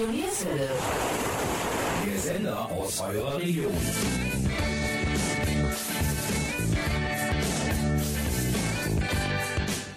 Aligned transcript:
Studio 0.00 0.18
Nierswelle. 0.18 0.68
Der 2.06 2.18
Sender 2.18 2.70
aus 2.70 3.00
eurer 3.02 3.36
Region. 3.36 3.72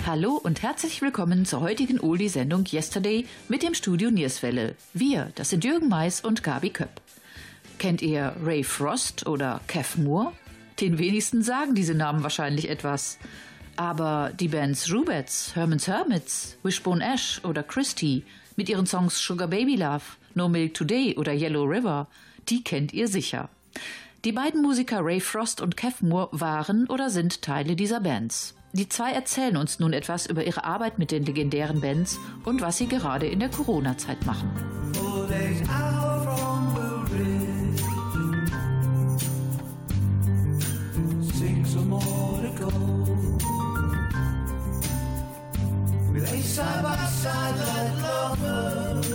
Hallo 0.06 0.42
und 0.44 0.62
herzlich 0.62 1.02
willkommen 1.02 1.46
zur 1.46 1.62
heutigen 1.62 2.02
Oldie-Sendung 2.02 2.66
Yesterday 2.70 3.26
mit 3.48 3.64
dem 3.64 3.74
Studio 3.74 4.12
Nierswelle. 4.12 4.76
Wir, 4.94 5.32
das 5.36 5.52
sind 5.52 5.64
Jürgen 5.64 5.88
Mais 5.88 6.20
und 6.20 6.44
Gabi 6.44 6.72
Köpp. 6.72 7.00
Kennt 7.80 8.02
ihr 8.02 8.36
Ray 8.44 8.66
Frost 8.66 9.26
oder 9.26 9.62
Kev 9.68 10.02
Moore? 10.02 10.34
Den 10.82 10.98
wenigsten 10.98 11.44
sagen 11.44 11.76
diese 11.76 11.94
Namen 11.94 12.24
wahrscheinlich 12.24 12.70
etwas. 12.70 13.20
Aber 13.78 14.34
die 14.38 14.50
Bands 14.50 14.92
Rubettes, 14.92 15.56
Herman's 15.56 15.88
Hermits, 15.88 16.58
Wishbone 16.62 17.02
Ash 17.02 17.40
oder 17.46 17.64
Christie 17.64 18.26
mit 18.58 18.70
ihren 18.70 18.86
Songs 18.86 19.20
Sugar 19.20 19.48
Baby 19.48 19.76
Love, 19.76 20.04
No 20.36 20.50
Milk 20.50 20.74
Today 20.74 21.16
oder 21.18 21.34
Yellow 21.34 21.64
River, 21.64 22.08
die 22.50 22.64
kennt 22.64 22.94
ihr 22.94 23.08
sicher. 23.08 23.50
Die 24.26 24.32
beiden 24.32 24.62
Musiker 24.62 25.00
Ray 25.04 25.20
Frost 25.20 25.62
und 25.62 25.76
Kev 25.76 26.06
Moore 26.06 26.30
waren 26.32 26.88
oder 26.88 27.10
sind 27.10 27.42
Teile 27.42 27.76
dieser 27.76 28.00
Bands. 28.00 28.56
Die 28.72 28.90
zwei 28.90 29.12
erzählen 29.12 29.58
uns 29.58 29.80
nun 29.80 29.94
etwas 29.94 30.26
über 30.26 30.46
ihre 30.46 30.64
Arbeit 30.64 30.98
mit 30.98 31.12
den 31.12 31.26
legendären 31.26 31.82
Bands 31.82 32.18
und 32.44 32.62
was 32.62 32.78
sie 32.78 32.88
gerade 32.88 33.28
in 33.28 33.40
der 33.40 33.50
Corona-Zeit 33.50 34.26
machen. 34.26 34.50
Side 46.26 46.84
by 46.84 46.96
side 47.08 47.56
like 47.60 48.02
lovers 48.02 49.08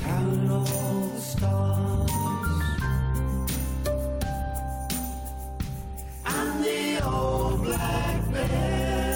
Counting 0.00 0.50
all 0.50 1.08
the 1.14 1.20
stars 1.20 2.10
And 6.26 6.64
the 6.64 7.04
old 7.06 7.62
black 7.62 8.32
bear 8.32 9.11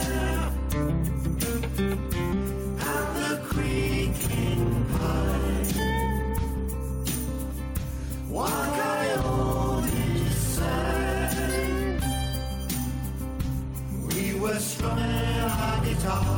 our 16.06 16.36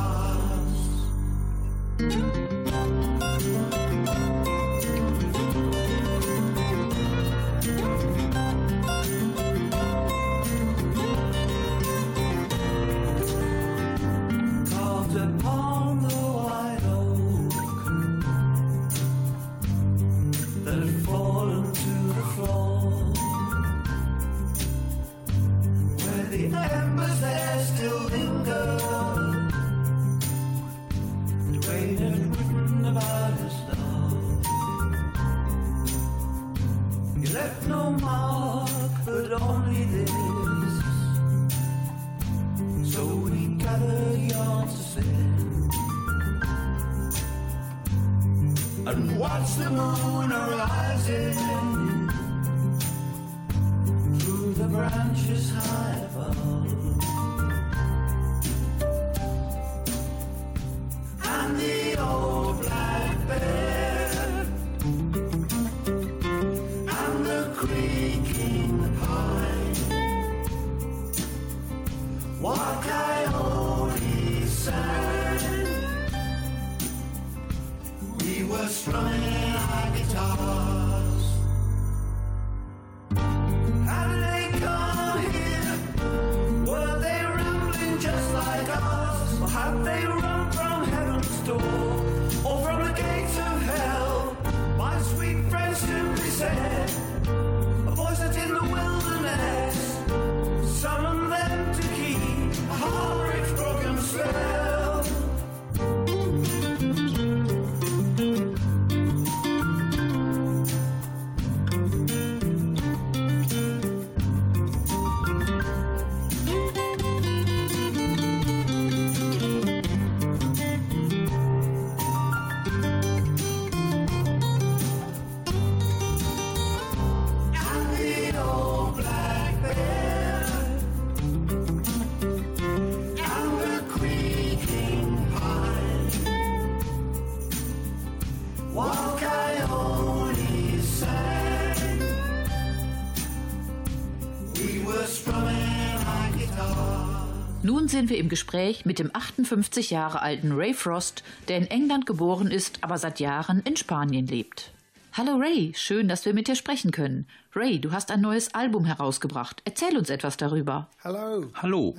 sind 148.09 148.15
wir 148.15 148.23
im 148.23 148.29
Gespräch 148.29 148.85
mit 148.85 148.97
dem 148.97 149.11
58 149.13 149.91
Jahre 149.91 150.23
alten 150.23 150.53
Ray 150.53 150.73
Frost, 150.73 151.23
der 151.47 151.57
in 151.57 151.67
England 151.67 152.07
geboren 152.07 152.49
ist, 152.49 152.79
aber 152.83 152.97
seit 152.97 153.19
Jahren 153.19 153.61
in 153.65 153.77
Spanien 153.77 154.25
lebt. 154.25 154.71
Hallo 155.13 155.35
Ray, 155.35 155.73
schön, 155.75 156.07
dass 156.07 156.25
wir 156.25 156.33
mit 156.33 156.47
dir 156.47 156.55
sprechen 156.55 156.89
können. 156.89 157.27
Ray, 157.55 157.79
du 157.79 157.91
hast 157.91 158.09
ein 158.09 158.21
neues 158.21 158.55
Album 158.55 158.85
herausgebracht. 158.85 159.61
Erzähl 159.63 159.95
uns 159.95 160.09
etwas 160.09 160.37
darüber. 160.37 160.89
Hallo. 161.03 161.89
Uh, 161.89 161.95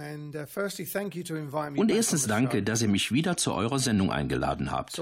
Und 1.80 1.92
erstens 1.92 2.26
danke, 2.26 2.64
dass 2.64 2.82
ihr 2.82 2.88
mich 2.88 3.12
wieder 3.12 3.36
zu 3.36 3.52
eurer 3.52 3.78
Sendung 3.78 4.10
eingeladen 4.10 4.72
habt. 4.72 4.92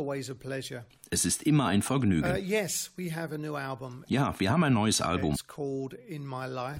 Es 1.10 1.24
ist 1.24 1.42
immer 1.44 1.66
ein 1.66 1.80
Uh, 1.80 1.84
Vergnügen. 1.84 2.36
yes, 2.46 2.90
we 2.96 3.14
have 3.14 3.34
a 3.34 3.38
new 3.38 3.54
album. 3.56 4.04
Ja, 4.08 4.34
wir 4.38 4.50
haben 4.50 4.62
ein 4.64 4.74
neues 4.74 5.00
Album. 5.00 5.34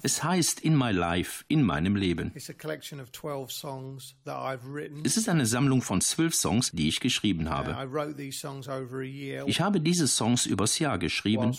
Es 0.03 0.23
heißt 0.23 0.59
In 0.61 0.77
My 0.77 0.91
Life, 0.91 1.43
in 1.47 1.63
meinem 1.63 1.95
Leben. 1.95 2.31
It's 2.35 2.49
a 2.49 2.53
collection 2.53 2.99
of 2.99 3.11
12 3.11 3.51
songs 3.51 4.15
that 4.25 4.37
I've 4.37 4.65
written. 4.71 5.01
Es 5.03 5.17
ist 5.17 5.29
eine 5.29 5.45
Sammlung 5.45 5.81
von 5.81 6.01
zwölf 6.01 6.35
Songs, 6.35 6.71
die 6.71 6.87
ich 6.89 6.99
geschrieben 6.99 7.47
Uh, 7.47 7.51
habe. 7.51 7.71
I 7.71 7.85
wrote 7.91 8.15
these 8.17 8.37
songs 8.39 8.67
over 8.67 8.99
a 8.99 9.03
year 9.03 9.47
Ich 9.47 9.61
habe 9.61 9.81
diese 9.81 10.07
Songs 10.07 10.45
übers 10.45 10.77
Jahr 10.79 10.97
geschrieben, 10.99 11.55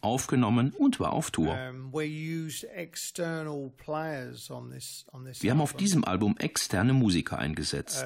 aufgenommen 0.00 0.72
und 0.78 1.00
war 1.00 1.12
auf 1.12 1.30
Tour. 1.30 1.54
We 1.92 2.04
used 2.06 2.64
external 2.74 3.70
players 3.76 4.50
on 4.50 4.70
this 4.70 5.04
on 5.12 5.24
this. 5.24 5.42
Wir 5.42 5.50
haben 5.50 5.60
auf 5.60 5.74
diesem 5.74 6.04
Album 6.04 6.36
externe 6.38 6.92
Musiker 6.92 7.36
Uh, 7.36 7.40
eingesetzt. 7.40 8.04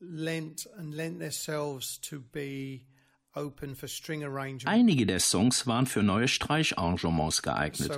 Some 0.00 0.08
of 0.08 0.16
the 0.16 0.18
songs 0.18 0.26
lent 0.26 0.66
and 0.76 0.94
lent 0.94 1.18
themselves 1.18 1.98
to 1.98 2.20
be 2.20 2.86
open 3.34 3.74
for 3.74 3.88
string 3.88 4.24
arrangement. 4.24 4.68
Einige 4.68 5.06
der 5.06 5.20
Songs 5.20 5.66
waren 5.66 5.86
für 5.86 6.02
neue 6.02 6.28
Streicharrangements 6.28 7.42
geeignet. 7.42 7.90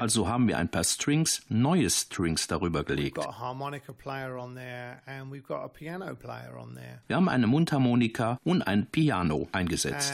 Also 0.00 0.26
haben 0.28 0.48
wir 0.48 0.58
ein 0.58 0.68
paar 0.68 0.82
Strings, 0.84 1.42
neue 1.48 1.88
Strings 1.90 2.46
darüber 2.48 2.82
gelegt. 2.84 3.14
got 3.16 3.26
a 3.28 3.38
harmonica 3.38 3.92
player 3.92 4.36
on 4.36 4.54
there, 4.56 5.00
and 5.06 5.32
we've 5.32 5.42
got 5.46 5.58
a 5.62 5.68
piano 5.68 6.14
player 6.16 6.56
on 6.60 6.74
there. 6.74 7.00
Wir 7.06 7.16
haben 7.16 7.28
eine 7.28 7.46
Mundharmonika 7.46 8.38
und 8.44 8.62
ein 8.62 8.86
Piano 8.86 9.48
eingesetzt. 9.52 10.12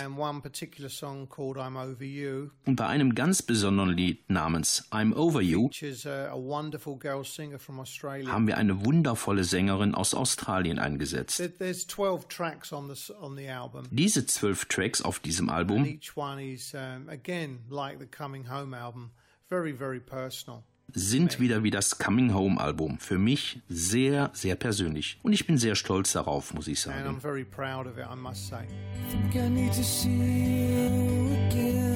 Und 2.67 2.77
bei 2.77 2.87
einem 2.87 3.15
ganz 3.15 3.41
besonderen 3.43 3.91
Lied 3.97 4.29
namens 4.31 4.87
I'm 4.91 5.15
Over 5.15 5.41
You 5.41 5.71
haben 8.31 8.47
wir 8.47 8.59
eine 8.59 8.85
wundervolle 8.85 9.45
Sängerin 9.45 9.95
aus 9.95 10.15
Australien 10.15 10.79
eingesetzt. 10.79 11.39
There- 11.41 11.51
There's 11.57 11.87
12 11.87 12.27
tracks 12.29 12.73
on 12.73 12.87
the, 12.89 12.93
s- 12.93 13.11
on 13.21 13.37
the 13.37 13.49
album. 13.49 13.85
Diese 13.91 14.27
zwölf 14.27 14.67
Tracks 14.67 15.01
auf 15.01 15.19
diesem 15.19 15.49
Album 15.49 15.85
each 17.55 17.71
one 17.71 17.91
is, 17.91 17.97
again, 17.97 17.97
like 17.97 17.99
the 17.99 18.07
Coming 18.07 18.45
Home 18.51 18.75
album, 18.75 19.11
very, 19.49 19.73
very 19.73 20.01
personal. 20.01 20.63
sind 20.93 21.41
wieder 21.41 21.63
wie 21.63 21.71
das 21.71 21.99
Coming 21.99 22.33
Home 22.35 22.61
Album. 22.61 22.99
Für 22.99 23.19
mich 23.19 23.61
sehr, 23.69 24.31
sehr 24.35 24.55
persönlich. 24.55 25.19
Und 25.23 25.33
ich 25.33 25.47
bin 25.47 25.57
sehr 25.59 25.75
stolz 25.75 26.13
darauf, 26.13 26.53
muss 26.55 26.69
ich 26.69 26.87
And 26.87 26.95
I'm 26.97 27.05
sagen. 27.05 27.21
very 27.21 27.45
proud 27.45 27.87
of 27.87 27.97
it, 27.99 28.07
I 28.11 28.15
must 28.17 28.47
say. 28.49 28.67
think 29.11 29.35
I 29.35 29.49
need 29.49 29.73
to 29.73 29.83
see 29.83 30.11
you 30.11 31.35
again. 31.49 31.94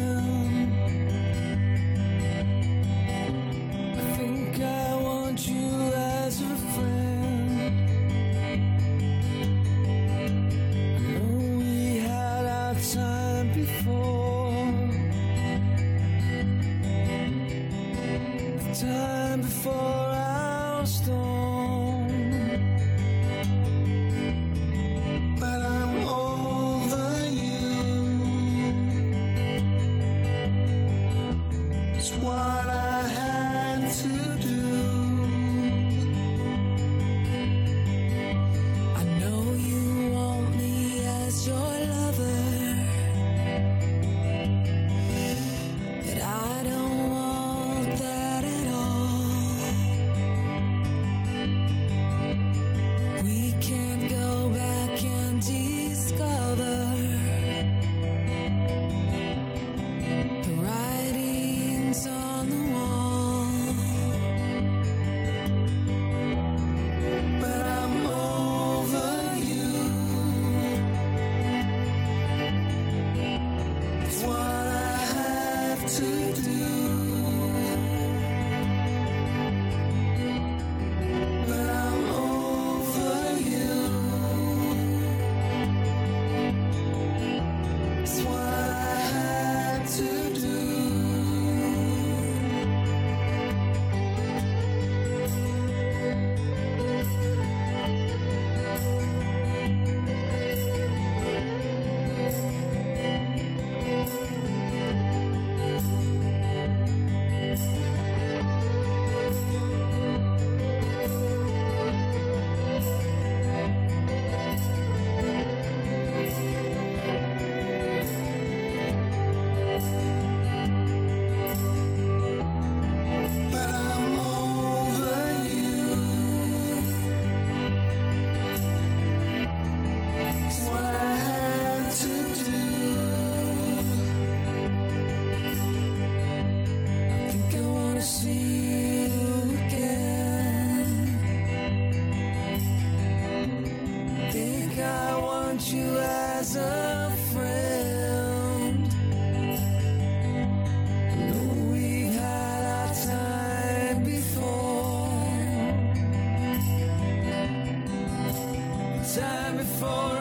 Time 159.80 160.17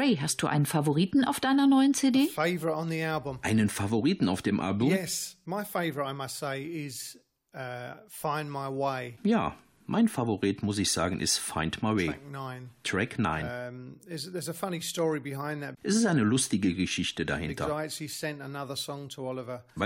Ray, 0.00 0.16
hast 0.16 0.40
du 0.40 0.46
einen 0.46 0.64
Favoriten 0.64 1.26
auf 1.26 1.40
deiner 1.40 1.66
neuen 1.66 1.92
CD? 1.92 2.26
Favorite 2.28 2.74
on 2.74 2.88
the 2.88 3.02
album? 3.02 3.38
Einen 3.42 3.68
Favoriten 3.68 4.30
auf 4.30 4.40
dem 4.40 4.58
Album? 4.58 4.88
Yes, 4.88 5.36
my 5.44 5.62
favorite, 5.62 6.10
I 6.10 6.14
must 6.14 6.38
say, 6.38 6.64
is 6.64 7.18
uh, 7.54 7.96
Find 8.08 8.48
My 8.48 8.68
Way, 8.70 9.18
Ja, 9.24 9.54
mein 9.84 10.08
Favorit, 10.08 10.62
muss 10.62 10.78
ich 10.78 10.90
sagen, 10.90 11.20
ist 11.20 11.36
Find 11.38 11.82
My 11.82 11.94
Way, 11.96 12.06
track 12.06 12.30
nine. 12.30 12.70
Track 12.82 13.18
9. 13.18 13.44
Um, 13.44 14.00
there's, 14.06 14.32
there's 14.32 14.48
a 14.48 14.54
funny 14.54 14.80
story 14.80 15.20
behind 15.20 15.60
that 15.62 15.74
Es 15.82 15.96
ist 15.96 16.06
eine 16.06 16.22
lustige 16.22 16.74
Geschichte 16.74 17.26
dahinter, 17.26 17.68
weil 17.68 17.88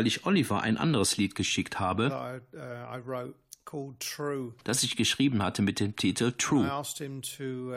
ich 0.06 0.26
Oliver 0.26 0.62
ein 0.62 0.76
anderes 0.76 1.16
Lied 1.16 1.34
geschickt 1.34 1.80
habe, 1.80 2.40
das 4.64 4.82
ich 4.82 4.96
geschrieben 4.96 5.42
hatte 5.42 5.62
mit 5.62 5.80
dem 5.80 5.96
Titel 5.96 6.32
True. 6.36 6.70
asked 6.70 6.98
him 6.98 7.22
to 7.22 7.72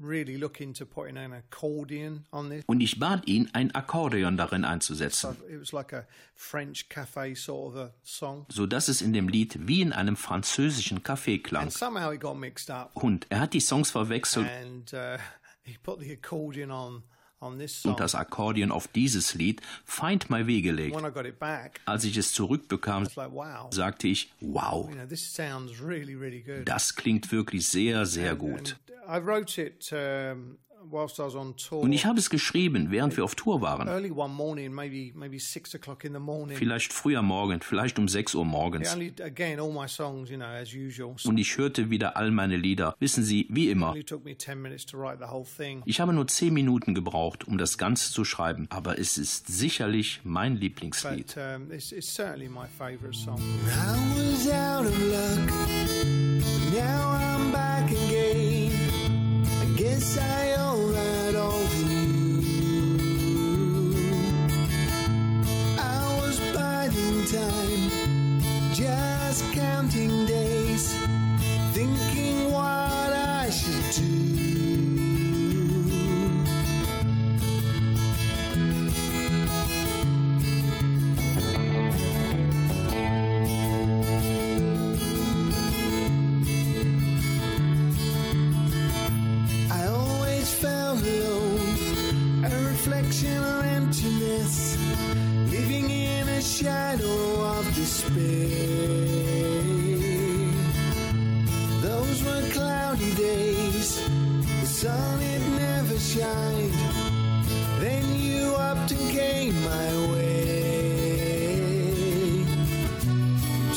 really 0.00 0.36
look 0.36 0.60
into 0.60 0.84
putting 0.84 1.16
an 1.16 1.32
accordion 1.32 2.24
on 2.32 2.50
this. 2.50 2.64
Und 2.66 2.80
ich 2.80 2.98
bat 2.98 3.26
ihn, 3.26 3.48
ein 3.52 3.74
Akkordeon 3.74 4.36
darin 4.36 4.64
einzusetzen, 4.64 5.36
It 5.48 5.60
was 5.60 5.72
like 5.72 5.92
a 5.92 6.06
French 6.34 6.88
cafe 6.88 7.34
sort 7.34 7.74
of 7.74 7.80
a 7.80 7.94
song. 8.02 8.46
so 8.48 8.66
dass 8.66 8.88
es 8.88 9.02
in 9.02 9.12
dem 9.12 9.28
Lied 9.28 9.68
wie 9.68 9.80
in 9.80 9.92
einem 9.92 10.16
französischen 10.16 11.02
Café 11.02 11.42
klang. 11.42 11.64
And 11.64 11.72
somehow 11.72 12.12
it 12.12 12.20
got 12.20 12.36
mixed 12.36 12.70
up. 12.70 12.90
Und 12.94 13.26
er 13.30 13.40
hat 13.40 13.54
die 13.54 13.60
Songs 13.60 13.90
verwechselt 13.90 14.48
And 14.48 14.92
uh, 14.92 15.18
he 15.62 15.76
put 15.82 16.00
the 16.00 16.12
accordion 16.12 16.70
on. 16.70 17.02
Und 17.84 18.00
das 18.00 18.14
Akkordeon 18.14 18.72
auf 18.72 18.88
dieses 18.88 19.34
Lied 19.34 19.60
Find 19.84 20.28
My 20.28 20.46
Way 20.46 20.60
gelegt. 20.62 20.94
Als 21.84 22.04
ich 22.04 22.16
es 22.16 22.32
zurückbekam, 22.32 23.06
sagte 23.70 24.08
ich, 24.08 24.32
wow, 24.40 24.90
das 26.64 26.94
klingt 26.96 27.30
wirklich 27.32 27.68
sehr, 27.68 28.06
sehr 28.06 28.34
gut. 28.36 28.76
I 30.88 30.94
wrote 30.94 31.10
it 31.10 31.18
whilst 31.18 31.18
I 31.18 31.22
was 31.22 31.34
on 31.34 31.54
tour. 31.56 31.82
Und 31.82 31.92
ich 31.92 32.06
habe 32.06 32.18
es 32.18 32.30
geschrieben, 32.30 32.90
während 32.90 33.16
wir 33.16 33.24
auf 33.24 33.34
Tour 33.34 33.60
waren. 33.60 33.88
Early 33.88 34.10
one 34.10 34.32
morning, 34.32 34.72
maybe 34.72 35.12
maybe 35.14 35.38
six 35.38 35.74
o'clock 35.74 36.04
in 36.04 36.12
the 36.12 36.18
morning. 36.18 36.56
Vielleicht 36.56 36.92
früh 36.92 37.16
am 37.16 37.26
Morgen, 37.26 37.60
vielleicht 37.60 37.98
um 37.98 38.08
6 38.08 38.34
Uhr 38.34 38.44
morgens. 38.44 38.92
Only 38.92 39.12
again, 39.22 39.60
all 39.60 39.72
my 39.72 39.88
songs, 39.88 40.30
you 40.30 40.36
know, 40.36 40.46
as 40.46 40.72
usual. 40.72 41.14
Und 41.24 41.38
ich 41.38 41.56
hörte 41.56 41.90
wieder 41.90 42.16
all 42.16 42.30
meine 42.30 42.56
Lieder. 42.56 42.94
Wissen 42.98 43.24
Sie, 43.24 43.46
wie 43.50 43.70
immer. 43.70 43.94
It 43.96 44.08
took 44.08 44.24
me 44.24 44.36
ten 44.36 44.60
minutes 44.62 44.86
to 44.86 44.98
write 44.98 45.18
the 45.18 45.30
whole 45.30 45.44
thing. 45.44 45.82
Ich 45.84 46.00
habe 46.00 46.12
nur 46.12 46.26
10 46.26 46.52
Minuten 46.52 46.94
gebraucht, 46.94 47.46
um 47.46 47.58
das 47.58 47.78
Ganze 47.78 48.12
zu 48.12 48.24
schreiben. 48.24 48.66
Aber 48.70 48.98
es 48.98 49.18
ist 49.18 49.46
sicherlich 49.46 50.20
mein 50.24 50.56
Lieblingslied. 50.56 51.34
But 51.34 51.68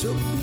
took 0.02 0.41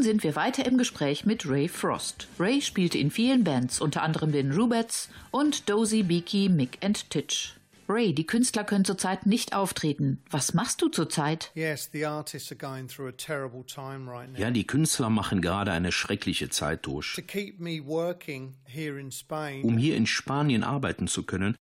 Nun 0.00 0.06
sind 0.06 0.24
wir 0.24 0.34
weiter 0.34 0.64
im 0.64 0.78
Gespräch 0.78 1.26
mit 1.26 1.46
Ray 1.46 1.68
Frost. 1.68 2.26
Ray 2.38 2.62
spielte 2.62 2.96
in 2.96 3.10
vielen 3.10 3.44
Bands, 3.44 3.82
unter 3.82 4.02
anderem 4.02 4.32
den 4.32 4.50
Rubettes 4.50 5.10
und 5.30 5.68
Dozy, 5.68 6.02
Beaky, 6.02 6.48
Mick 6.48 6.78
and 6.82 7.10
Titch. 7.10 7.52
Ray, 7.86 8.14
die 8.14 8.26
Künstler 8.26 8.64
können 8.64 8.86
zurzeit 8.86 9.26
nicht 9.26 9.54
auftreten. 9.54 10.22
Was 10.30 10.54
machst 10.54 10.80
du 10.80 10.88
zurzeit? 10.88 11.52
Ja, 11.54 11.76
die 14.50 14.66
Künstler 14.66 15.10
machen 15.10 15.42
gerade 15.42 15.72
eine 15.72 15.92
schreckliche 15.92 16.48
Zeit 16.48 16.86
durch. 16.86 17.14
To 17.16 17.20
keep 17.20 17.60
me 17.60 17.84
working 17.84 18.56
here 18.64 18.98
in 18.98 19.12
Spain, 19.12 19.62
Um 19.64 19.76
hier 19.76 19.96
in 19.96 20.06
Spanien 20.06 20.64
arbeiten 20.64 21.08
zu 21.08 21.24
können, 21.24 21.56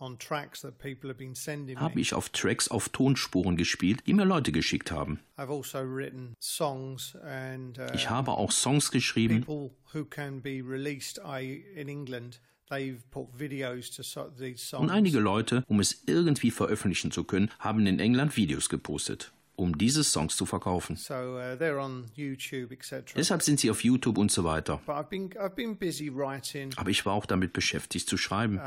I've 0.00 0.06
been 0.06 0.08
playing 0.08 0.08
on 0.08 0.10
on 0.12 0.18
tracks 0.18 0.60
that 0.62 0.78
people 0.78 1.08
have 1.08 1.18
been 1.18 1.34
sending 1.34 1.78
habe 1.78 2.00
ich 2.00 2.14
auf 2.14 2.30
Tracks 2.30 2.68
auf 2.68 2.88
Tonspuren 2.88 3.56
gespielt, 3.56 4.02
die 4.06 4.14
mir 4.14 4.24
Leute 4.24 4.52
geschickt 4.52 4.90
haben. 4.90 5.20
I've 5.36 5.50
also 5.50 5.80
written 5.80 6.34
songs 6.40 7.16
and 7.22 7.78
uh, 7.78 7.94
Ich 7.94 8.08
habe 8.08 8.32
auch 8.32 8.50
Songs 8.50 8.90
geschrieben 8.90 9.44
people 9.44 9.70
who 9.92 10.04
can 10.04 10.40
be 10.40 10.62
released 10.62 11.20
I, 11.24 11.64
in 11.74 11.88
England. 11.88 12.40
They've 12.68 13.02
put 13.10 13.36
videos 13.36 13.90
to 13.96 14.02
so, 14.02 14.30
these 14.38 14.64
songs. 14.64 14.82
und 14.82 14.90
einige 14.90 15.18
Leute, 15.18 15.64
um 15.66 15.80
es 15.80 16.04
irgendwie 16.06 16.52
veröffentlichen 16.52 17.10
zu 17.10 17.24
können, 17.24 17.50
haben 17.58 17.86
in 17.86 17.98
England 17.98 18.36
Videos 18.36 18.68
gepostet, 18.68 19.32
um 19.56 19.76
diese 19.76 20.04
Songs 20.04 20.36
zu 20.36 20.46
verkaufen. 20.46 20.96
so 20.96 21.14
uh, 21.14 21.56
they're 21.58 21.78
on 21.78 22.06
YouTube, 22.14 22.72
etc. 22.72 23.14
Deshalb 23.14 23.42
sind 23.42 23.60
sie 23.60 23.70
auf 23.70 23.84
YouTube 23.84 24.18
und 24.18 24.30
so 24.30 24.44
weiter. 24.44 24.80
I've 24.86 25.08
been 25.08 25.30
I've 25.30 25.54
been 25.54 25.76
busy 25.76 26.10
writing. 26.12 26.72
Aber 26.76 26.90
ich 26.90 27.04
war 27.06 27.14
auch 27.14 27.26
damit 27.26 27.52
beschäftigt 27.52 28.08
zu 28.08 28.16
schreiben. 28.16 28.58
Uh, 28.58 28.62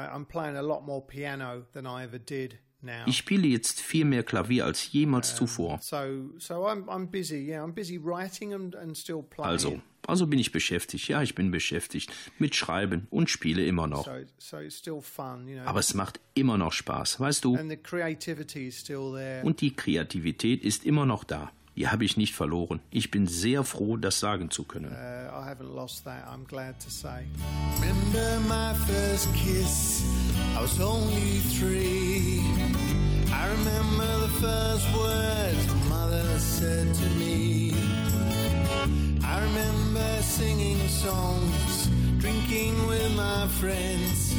Ich 3.06 3.18
spiele 3.18 3.48
jetzt 3.48 3.80
viel 3.80 4.06
mehr 4.06 4.24
Klavier 4.24 4.66
als 4.66 4.92
jemals 4.92 5.36
zuvor. 5.36 5.80
so 5.82 5.98
so 6.38 6.68
I'm 6.68 6.86
I'm 6.86 7.08
busy. 7.08 7.48
Yeah, 7.48 7.64
I'm 7.64 7.74
busy 7.74 8.00
writing 8.04 8.54
and, 8.54 8.76
and 8.76 8.98
still 8.98 9.24
playing. 9.24 9.50
Also, 9.50 9.82
also 10.06 10.28
bin 10.28 10.40
ich 10.40 10.52
beschäftigt. 10.52 11.08
Ja, 11.08 11.22
ich 11.22 11.34
bin 11.36 11.52
beschäftigt 11.52 12.12
mit 12.40 12.56
Schreiben 12.56 13.08
und 13.10 13.30
spiele 13.30 13.66
immer 13.66 13.88
noch. 13.88 14.06
So 14.06 14.12
so 14.38 14.58
it's 14.60 14.78
still 14.78 15.02
fun, 15.02 15.48
you 15.48 15.56
know. 15.56 15.66
Aber 15.66 15.80
es 15.80 15.94
macht 15.94 16.20
immer 16.34 16.58
noch 16.58 16.74
Spaß, 16.74 17.20
weißt 17.20 17.46
du? 17.46 17.56
and 17.56 17.70
the 17.70 17.78
creativity 17.78 18.68
is 18.68 18.80
still 18.80 19.14
there. 19.14 19.44
Und 19.44 19.62
die 19.62 19.74
Kreativität 19.76 20.64
ist 20.64 20.86
immer 20.86 21.06
noch 21.06 21.24
da. 21.24 21.52
Die 21.76 21.88
habe 21.88 22.06
ich 22.06 22.18
nicht 22.18 22.36
verloren. 22.36 22.82
Ich 22.92 23.10
bin 23.10 23.26
sehr 23.26 23.64
froh, 23.64 23.98
das 23.98 24.20
sagen 24.20 24.52
zu 24.52 24.64
können. 24.64 24.92
Uh, 24.92 24.96
I 24.96 25.50
haven't 25.50 25.74
lost 25.74 26.04
that. 26.06 26.24
I'm 26.28 26.46
glad 26.48 26.80
to 26.84 26.90
say. 26.90 27.26
Remember 27.82 28.40
my 28.48 28.76
first 28.86 29.28
kiss? 29.34 30.04
I 30.56 30.62
was 30.62 30.80
only 30.80 31.42
three. 31.58 32.44
I 33.40 33.48
remember 33.48 34.10
the 34.26 34.34
first 34.46 34.88
words 34.96 35.68
my 35.68 35.82
mother 35.96 36.40
said 36.40 36.94
to 36.94 37.08
me. 37.22 37.74
I 39.24 39.42
remember 39.48 40.10
singing 40.22 40.88
songs, 40.88 41.90
drinking 42.20 42.76
with 42.88 43.16
my 43.16 43.48
friends. 43.60 44.36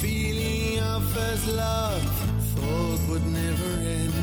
Feeling 0.00 0.80
our 0.80 1.00
first 1.14 1.46
love, 1.48 2.02
thought 2.54 3.00
would 3.08 3.26
never 3.26 3.70
end. 3.96 4.14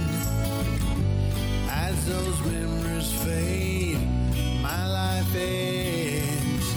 As 1.87 1.95
those 2.11 2.39
memories 2.51 3.11
fade, 3.23 4.01
my 4.61 4.81
life 4.99 5.33
ends. 5.35 6.67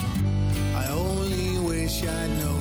I 0.81 0.85
only 0.91 1.59
wish 1.59 2.03
I'd 2.03 2.29
known 2.39 2.58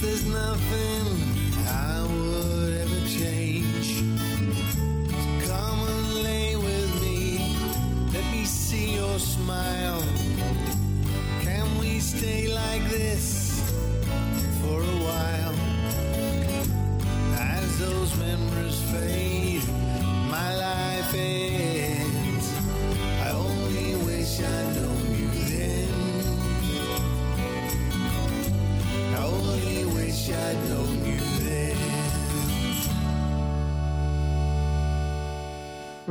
there's 0.00 0.24
nothing 0.26 1.27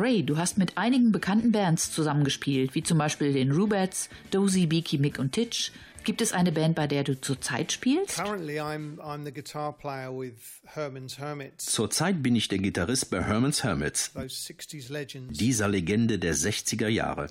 Ray, 0.08 0.24
du 0.24 0.38
hast 0.38 0.58
mit 0.58 0.78
einigen 0.78 1.12
bekannten 1.12 1.52
Bands 1.52 1.92
zusammengespielt, 1.92 2.76
wie 2.76 2.82
zum 2.82 2.98
Beispiel 2.98 3.34
den 3.34 3.52
Rubettes, 3.52 4.08
Dozy, 4.32 4.66
Beaky, 4.66 5.00
Mick 5.00 5.20
und 5.20 5.34
Titch. 5.34 5.74
Gibt 6.06 6.22
es 6.22 6.32
eine 6.32 6.54
Band, 6.54 6.76
bei 6.76 6.88
der 6.88 7.04
du 7.04 7.20
zurzeit 7.20 7.74
spielst? 7.74 8.16
Currently, 8.16 8.62
I'm 8.62 9.00
I'm 9.00 9.26
the 9.26 9.34
guitar 9.34 9.78
player 9.78 10.18
with 10.18 10.36
Herman's 10.64 11.20
Hermits, 11.20 11.66
Zurzeit 11.66 12.24
bin 12.24 12.38
ich 12.38 12.48
der 12.48 12.60
Gitarrist 12.60 13.10
bei 13.10 13.22
Herman's 13.22 13.66
Hermits, 13.66 14.14
those 14.14 14.54
'60s 14.54 14.90
legends. 14.90 15.38
dieser 15.38 15.68
Legende 15.68 16.20
der 16.20 16.36
60er 16.36 16.88
Jahre. 16.88 17.28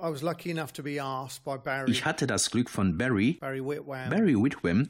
I'm 0.00 0.08
I 0.08 0.12
was 0.12 0.22
lucky 0.22 0.50
enough 0.50 0.72
to 0.72 0.82
be 0.82 1.00
asked 1.00 1.44
by 1.44 1.56
Barry 1.58 1.90
Ich 1.90 2.04
hatte 2.04 2.26
das 2.26 2.50
Glück 2.50 2.70
von 2.70 2.96
Barry, 2.96 3.34
Barry 3.40 3.60
Whitwam 3.60 4.88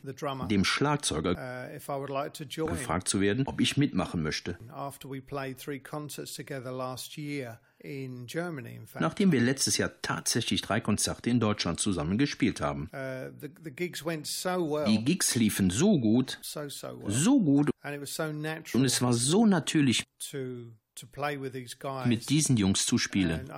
dem 0.49 0.65
Schlagzeuger, 0.65 1.33
uh, 1.33 1.77
if 1.77 1.89
I 1.89 1.93
would 1.93 2.11
like 2.11 2.35
to 2.35 2.45
join. 2.45 2.71
gefragt 2.71 3.09
zu 3.09 3.21
werden, 3.21 3.47
ob 3.47 3.61
ich 3.61 3.77
mitmachen 3.77 4.23
möchte. 4.23 4.59
After 4.73 5.11
we 5.11 5.21
played 5.21 5.59
three 5.59 5.81
concerts 5.81 6.35
together 6.35 6.71
last 6.73 7.17
year 7.19 7.61
in 7.79 8.27
Germany, 8.27 8.77
in 8.77 8.87
fact. 8.87 9.01
Nachdem 9.01 9.33
wir 9.33 9.41
letztes 9.41 9.79
Jahr 9.79 9.91
tatsächlich 10.03 10.63
drei 10.63 10.81
Konzerte 10.81 11.31
in 11.31 11.41
Deutschland 11.41 11.81
zusammen 11.81 12.19
gespielt 12.19 12.61
haben. 12.61 12.91
Uh, 12.93 13.31
the, 13.41 13.49
the 13.65 13.71
gigs 13.71 14.05
went 14.05 14.27
so 14.27 14.71
well, 14.71 14.85
Die 14.87 15.05
Gigs 15.05 15.35
liefen 15.35 15.71
so 15.71 15.99
gut, 15.99 16.39
so 16.43 17.41
gut 17.41 17.71
and 17.83 17.95
it 17.95 18.01
was 18.01 18.15
so 18.15 18.25
und 18.25 18.85
es 18.85 19.03
war 19.03 19.13
so 19.13 19.47
natürlich, 19.47 20.05
to 20.31 20.73
to 20.95 21.07
play 21.07 21.41
with 21.41 21.53
these 21.53 21.77
guys. 21.79 22.07
mit 22.07 22.29
diesen 22.29 22.57
Jungs 22.57 22.85
zu 22.85 22.99
spielen. 22.99 23.51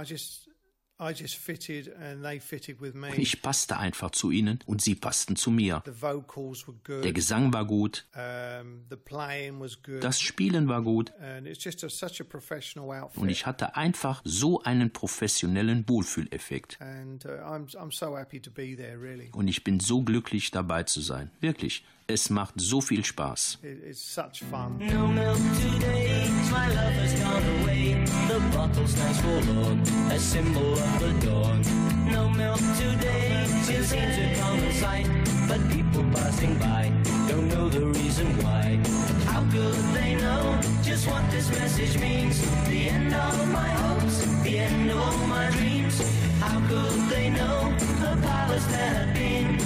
Ich 3.16 3.42
passte 3.42 3.76
einfach 3.78 4.10
zu 4.10 4.30
ihnen 4.30 4.58
und 4.66 4.80
sie 4.82 4.94
passten 4.94 5.36
zu 5.36 5.50
mir. 5.50 5.82
the 5.84 5.92
vocals 6.00 6.66
were 6.66 6.76
good, 6.84 7.04
Der 7.04 7.12
Gesang 7.12 7.52
war 7.52 7.64
gut, 7.66 8.06
the 8.14 8.96
playing 8.96 9.60
was 9.60 9.82
good, 9.82 10.02
das 10.02 10.20
Spielen 10.20 10.68
war 10.68 10.82
gut 10.82 11.12
and 11.20 11.46
it's 11.46 11.62
just 11.64 11.82
a, 11.84 11.88
such 11.88 12.20
a 12.20 12.24
professional 12.24 12.90
outfit. 13.02 13.22
und 13.22 13.28
ich 13.28 13.46
hatte 13.46 13.76
einfach 13.76 14.22
so 14.24 14.62
einen 14.62 14.90
professionellen 14.92 15.88
Wohlfühleffekt. 15.88 16.80
and 16.80 17.24
uh, 17.24 17.28
I'm 17.30 17.66
I'm 17.76 17.92
so 17.92 18.16
happy 18.16 18.40
to 18.40 18.50
be 18.50 18.76
there. 18.76 19.00
Really, 19.00 19.30
Und 19.32 19.48
ich 19.48 19.64
bin 19.64 19.80
so 19.80 20.02
glücklich 20.02 20.50
dabei 20.50 20.82
zu 20.84 21.00
sein. 21.00 21.30
Wirklich, 21.40 21.84
es 22.06 22.30
macht 22.30 22.54
so 22.60 22.80
viel 22.80 23.04
Spaß. 23.04 23.58
it, 23.62 23.82
it's 23.88 24.00
such 24.02 24.42
fun. 24.50 24.78
No 24.78 25.06
milk 25.06 25.38
today, 25.60 26.28
my 26.50 26.68
love 26.68 26.96
has 27.00 27.14
gone 27.20 27.44
away. 27.62 28.04
The 28.28 28.40
bottle 28.56 28.86
stands 28.86 29.20
forlorn, 29.20 29.80
a 30.10 30.18
symbol 30.18 30.72
of 30.72 31.00
the 31.00 31.26
dawn. 31.26 31.62
No 32.10 32.28
milk 32.30 32.60
today, 32.76 33.44
it 33.68 33.84
seems 33.84 34.18
a 34.18 34.40
common 34.40 34.72
sight. 34.72 35.06
But 35.48 35.60
people 35.70 36.04
passing 36.14 36.54
by 36.58 36.90
don't 37.28 37.48
know 37.48 37.68
the 37.68 37.86
reason 37.86 38.26
why. 38.42 38.78
How 39.26 39.42
could 39.50 39.74
they 39.94 40.14
know 40.16 40.58
just 40.82 41.06
what 41.08 41.30
this 41.30 41.48
message 41.50 41.98
means? 42.00 42.40
The 42.68 42.88
end 42.88 43.14
of 43.14 43.48
my 43.52 43.68
hopes, 43.68 44.24
the 44.42 44.58
end 44.58 44.90
of 44.90 44.96
all 44.98 45.26
my 45.26 45.50
dreams. 45.50 46.00
How 46.40 46.58
could 46.68 47.00
they 47.10 47.30
know 47.30 47.72
the 48.00 48.16
palace 48.26 48.66
there 48.66 48.94
had 48.94 49.14
been? 49.14 49.61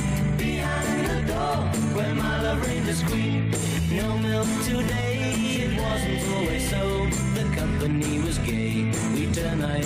Door, 1.26 1.56
where 1.96 2.14
my 2.14 2.42
love 2.42 2.60
reigned. 2.66 2.86
No 3.90 4.18
milk 4.18 4.46
today, 4.64 5.34
it 5.62 5.80
wasn't 5.80 6.22
always 6.34 6.70
so. 6.70 7.06
The 7.34 7.44
company 7.56 8.20
was 8.20 8.38
gay, 8.38 8.92
we 9.14 9.26
turned 9.32 9.60
night. 9.60 9.84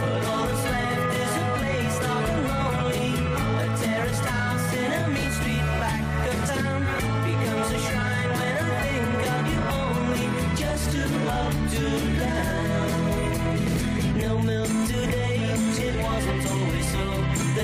But 0.00 0.24
all 0.26 0.46
that's 0.46 0.64
left 0.64 1.14
is 1.22 1.32
a 1.36 1.46
place 1.56 1.96
dark 2.04 2.28
and 2.28 2.42
lonely. 2.50 3.08
A 3.36 3.66
house 4.28 4.68
in 4.74 4.90
a 4.92 5.08
mean 5.08 5.30
street 5.30 5.66
back 5.80 6.04
of 6.28 6.38
town 6.50 6.80
becomes 7.24 7.70
a 7.70 7.78
shrine 7.86 8.30
when 8.38 8.54
I 8.58 8.68
think 8.82 9.22
of 9.34 9.44
you 9.52 9.60
only. 9.80 10.26
Just 10.56 10.90
down. 12.18 12.56
No 14.18 14.32
milk 14.38 14.70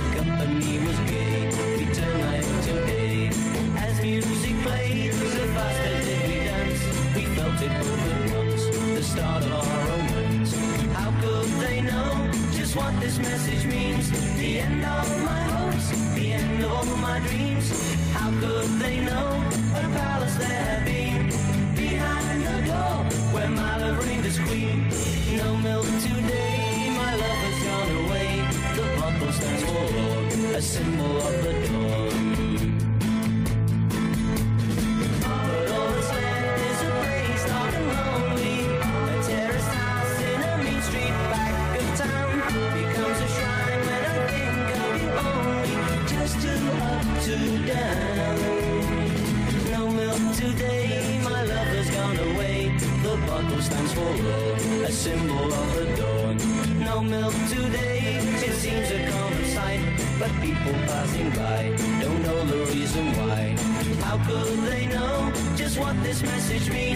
company 0.00 0.78
was 0.86 0.98
gay. 1.10 1.50
We 1.78 1.84
turned 1.92 2.20
night 2.20 2.44
to 2.64 2.72
day. 2.86 3.30
As 3.76 4.00
music 4.00 4.54
played, 4.62 5.12
so 5.12 5.46
fast 5.54 5.82
did 5.82 6.28
we 6.28 6.36
dance. 6.48 6.82
We 7.14 7.24
felt 7.36 7.60
it 7.60 7.72
both 7.78 8.08
at 8.12 8.20
once, 8.36 8.64
the 8.96 9.02
start 9.02 9.42
of 9.44 9.52
our 9.52 9.80
romance. 9.88 10.52
How 10.96 11.10
could 11.20 11.48
they 11.64 11.82
know 11.82 12.30
just 12.52 12.74
what 12.74 12.98
this 13.00 13.18
message 13.18 13.66
means? 13.66 14.10
The 14.38 14.60
end 14.60 14.84
of 14.84 15.22
my 15.24 15.42
hopes, 15.56 15.86
the 16.14 16.32
end 16.32 16.64
of 16.64 16.72
all 16.72 16.96
my 16.96 17.18
dreams. 17.28 17.66
How 18.12 18.30
could 18.40 18.68
they 18.80 19.00
know 19.00 19.28
a 19.74 19.82
palace 19.98 20.36
there 20.36 20.64
had 20.70 20.84
been 20.86 21.26
behind 21.76 22.40
the 22.48 22.58
door 22.70 22.96
where 23.34 23.50
my 23.50 23.76
love 23.76 23.98
reigned 24.06 24.24
as 24.24 24.38
queen? 24.38 24.88
No 25.36 25.56
milk 25.56 25.86
today, 26.00 26.41
a 30.54 30.60
symbol 30.60 31.16
of 31.16 31.44
the 31.44 31.68
dawn. 31.68 32.01
Just 66.12 66.24
what 66.24 66.30
this 66.30 66.50
message 66.50 66.70
means? 66.70 66.91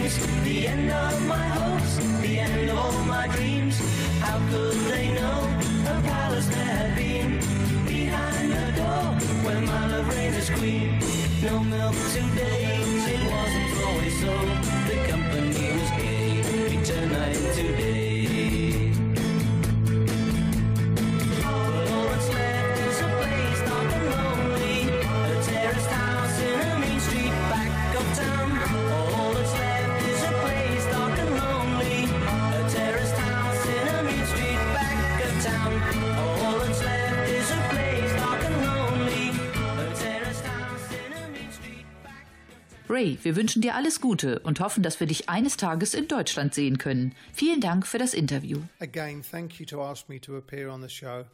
Ray, 42.97 43.19
wir 43.21 43.35
wünschen 43.35 43.61
dir 43.61 43.75
alles 43.75 44.01
Gute 44.01 44.39
und 44.39 44.59
hoffen, 44.59 44.81
dass 44.81 44.99
wir 44.99 45.05
dich 45.05 45.29
eines 45.29 45.55
Tages 45.55 45.93
in 45.93 46.07
Deutschland 46.07 46.55
sehen 46.55 46.79
können. 46.79 47.13
Vielen 47.31 47.61
Dank 47.61 47.85
für 47.85 47.99
das 47.99 48.15
Interview. 48.15 48.59
Again. 48.79 49.21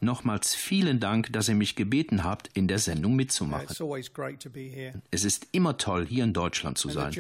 Nochmals 0.02 0.56
vielen 0.56 0.99
Dank, 0.99 1.32
dass 1.32 1.47
ihr 1.47 1.56
mich 1.56 1.78
gebeten 1.78 2.26
habt, 2.26 2.49
in 2.54 2.67
der 2.67 2.80
Sendung 2.80 3.15
mitzumachen. 3.15 3.67
Es 5.12 5.23
ist 5.23 5.47
immer 5.54 5.78
toll, 5.78 6.06
hier 6.06 6.26
in 6.26 6.34
Deutschland 6.34 6.78
zu 6.78 6.89
sein. 6.89 7.13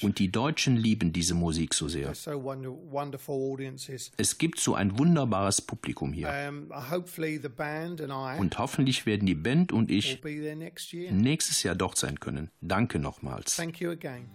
Und 0.00 0.18
die 0.18 0.32
Deutschen 0.32 0.76
lieben 0.78 1.12
diese 1.12 1.34
Musik 1.34 1.74
so 1.74 1.88
sehr. 1.88 2.10
Es 4.16 4.38
gibt 4.38 4.60
so 4.60 4.74
ein 4.74 4.98
wunderbares 4.98 5.60
Publikum 5.60 6.14
hier. 6.14 6.52
Und 8.38 8.58
hoffentlich 8.58 9.04
werden 9.04 9.26
die 9.26 9.34
Band 9.34 9.72
und 9.72 9.90
ich 9.90 10.18
nächstes 11.10 11.62
Jahr 11.64 11.74
dort 11.74 11.98
sein 11.98 12.18
können. 12.18 12.29
Danke 12.60 12.98
nochmals. 12.98 13.56
Thank 13.56 13.80
you 13.80 13.90
again. 13.90 14.28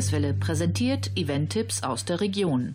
Nierswelle 0.00 0.32
präsentiert 0.32 1.10
Event-Tipps 1.14 1.82
aus 1.82 2.06
der 2.06 2.22
Region. 2.22 2.74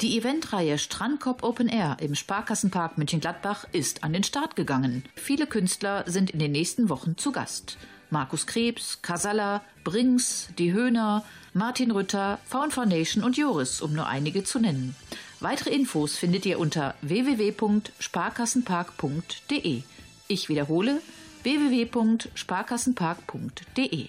Die 0.00 0.18
Eventreihe 0.18 0.78
Strandkorb 0.78 1.44
Open 1.44 1.68
Air 1.68 1.98
im 2.00 2.16
Sparkassenpark 2.16 2.98
München-Gladbach 2.98 3.66
ist 3.70 4.02
an 4.02 4.12
den 4.12 4.24
Start 4.24 4.56
gegangen. 4.56 5.04
Viele 5.14 5.46
Künstler 5.46 6.02
sind 6.08 6.30
in 6.30 6.40
den 6.40 6.50
nächsten 6.50 6.88
Wochen 6.88 7.16
zu 7.16 7.30
Gast. 7.30 7.78
Markus 8.10 8.48
Krebs, 8.48 9.00
Casalla, 9.00 9.62
Brings, 9.84 10.48
Die 10.58 10.72
Höhner, 10.72 11.24
Martin 11.54 11.92
Rütter, 11.92 12.40
VV 12.46 12.84
Nation 12.84 13.22
und 13.22 13.36
Joris, 13.36 13.80
um 13.80 13.92
nur 13.92 14.08
einige 14.08 14.42
zu 14.42 14.58
nennen. 14.58 14.96
Weitere 15.38 15.70
Infos 15.70 16.16
findet 16.16 16.46
ihr 16.46 16.58
unter 16.58 16.96
www.sparkassenpark.de. 17.00 19.82
Ich 20.26 20.48
wiederhole 20.48 21.00
www.sparkassenpark.de. 21.44 24.08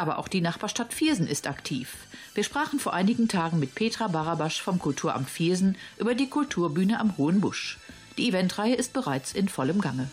Aber 0.00 0.18
auch 0.18 0.28
die 0.28 0.40
Nachbarstadt 0.40 0.94
Viersen 0.94 1.26
ist 1.26 1.46
aktiv. 1.46 1.94
Wir 2.32 2.42
sprachen 2.42 2.80
vor 2.80 2.94
einigen 2.94 3.28
Tagen 3.28 3.58
mit 3.58 3.74
Petra 3.74 4.08
Barabasch 4.08 4.62
vom 4.62 4.78
Kulturamt 4.78 5.28
Viersen 5.28 5.76
über 5.98 6.14
die 6.14 6.30
Kulturbühne 6.30 6.98
am 6.98 7.18
Hohen 7.18 7.42
Busch. 7.42 7.78
Die 8.16 8.28
Eventreihe 8.28 8.74
ist 8.74 8.94
bereits 8.94 9.34
in 9.34 9.50
vollem 9.50 9.82
Gange. 9.82 10.10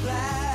glad 0.03 0.50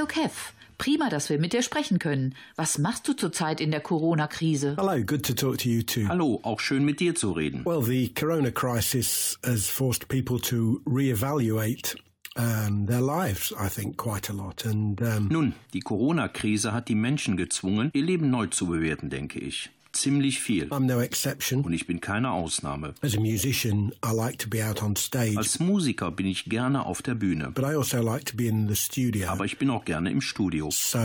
Hallo 0.00 0.08
Kev, 0.08 0.54
prima, 0.78 1.10
dass 1.10 1.28
wir 1.28 1.38
mit 1.38 1.52
dir 1.52 1.60
sprechen 1.60 1.98
können. 1.98 2.34
Was 2.56 2.78
machst 2.78 3.06
du 3.06 3.12
zurzeit 3.12 3.60
in 3.60 3.70
der 3.70 3.80
Corona-Krise? 3.80 4.76
Hello, 4.78 5.04
good 5.04 5.26
to 5.26 5.34
talk 5.34 5.58
to 5.58 5.68
you 5.68 5.82
too. 5.82 6.08
Hallo, 6.08 6.40
auch 6.42 6.58
schön 6.58 6.86
mit 6.86 7.00
dir 7.00 7.14
zu 7.14 7.32
reden. 7.32 7.66
Well, 7.66 7.82
the 7.82 8.08
corona 8.14 8.50
crisis 8.50 9.38
has 9.44 9.68
forced 9.68 10.08
people 10.08 10.40
to 10.40 10.80
reevaluate 10.86 11.96
um, 12.34 12.86
their 12.86 13.02
lives, 13.02 13.52
I 13.52 13.68
think, 13.68 13.98
quite 13.98 14.30
a 14.30 14.32
lot. 14.32 14.64
And 14.64 14.98
um, 15.02 15.28
Nun, 15.28 15.52
die 15.74 15.80
Corona-Krise 15.80 16.72
hat 16.72 16.88
die 16.88 16.94
Menschen 16.94 17.36
gezwungen, 17.36 17.90
ihr 17.92 18.02
Leben 18.02 18.30
neu 18.30 18.46
zu 18.46 18.68
bewerten, 18.68 19.10
denke 19.10 19.38
ich. 19.38 19.68
Ziemlich 19.92 20.40
viel. 20.40 20.64
I'm 20.72 20.80
no 20.86 21.00
exception. 21.00 21.62
Und 21.62 21.72
ich 21.72 21.86
bin 21.86 22.00
keine 22.00 22.30
Ausnahme. 22.30 22.94
As 23.02 23.16
a 23.16 23.20
musician, 23.20 23.92
I 24.04 24.12
like 24.14 24.38
to 24.38 24.48
be 24.48 24.64
out 24.64 24.82
on 24.82 24.94
stage, 24.96 25.36
Als 25.36 25.58
Musiker 25.60 26.10
bin 26.10 26.26
ich 26.26 26.44
gerne 26.44 26.86
auf 26.86 27.02
der 27.02 27.14
Bühne. 27.14 27.50
but 27.52 27.64
I 27.64 27.74
also 27.76 28.00
like 28.02 28.24
to 28.26 28.36
be 28.36 28.46
in 28.46 28.68
the 28.68 28.76
studio. 28.76 29.28
Aber 29.28 29.44
ich 29.44 29.58
bin 29.58 29.70
auch 29.70 29.84
gerne 29.84 30.10
im 30.10 30.20
Studio. 30.20 30.68
So 30.70 30.98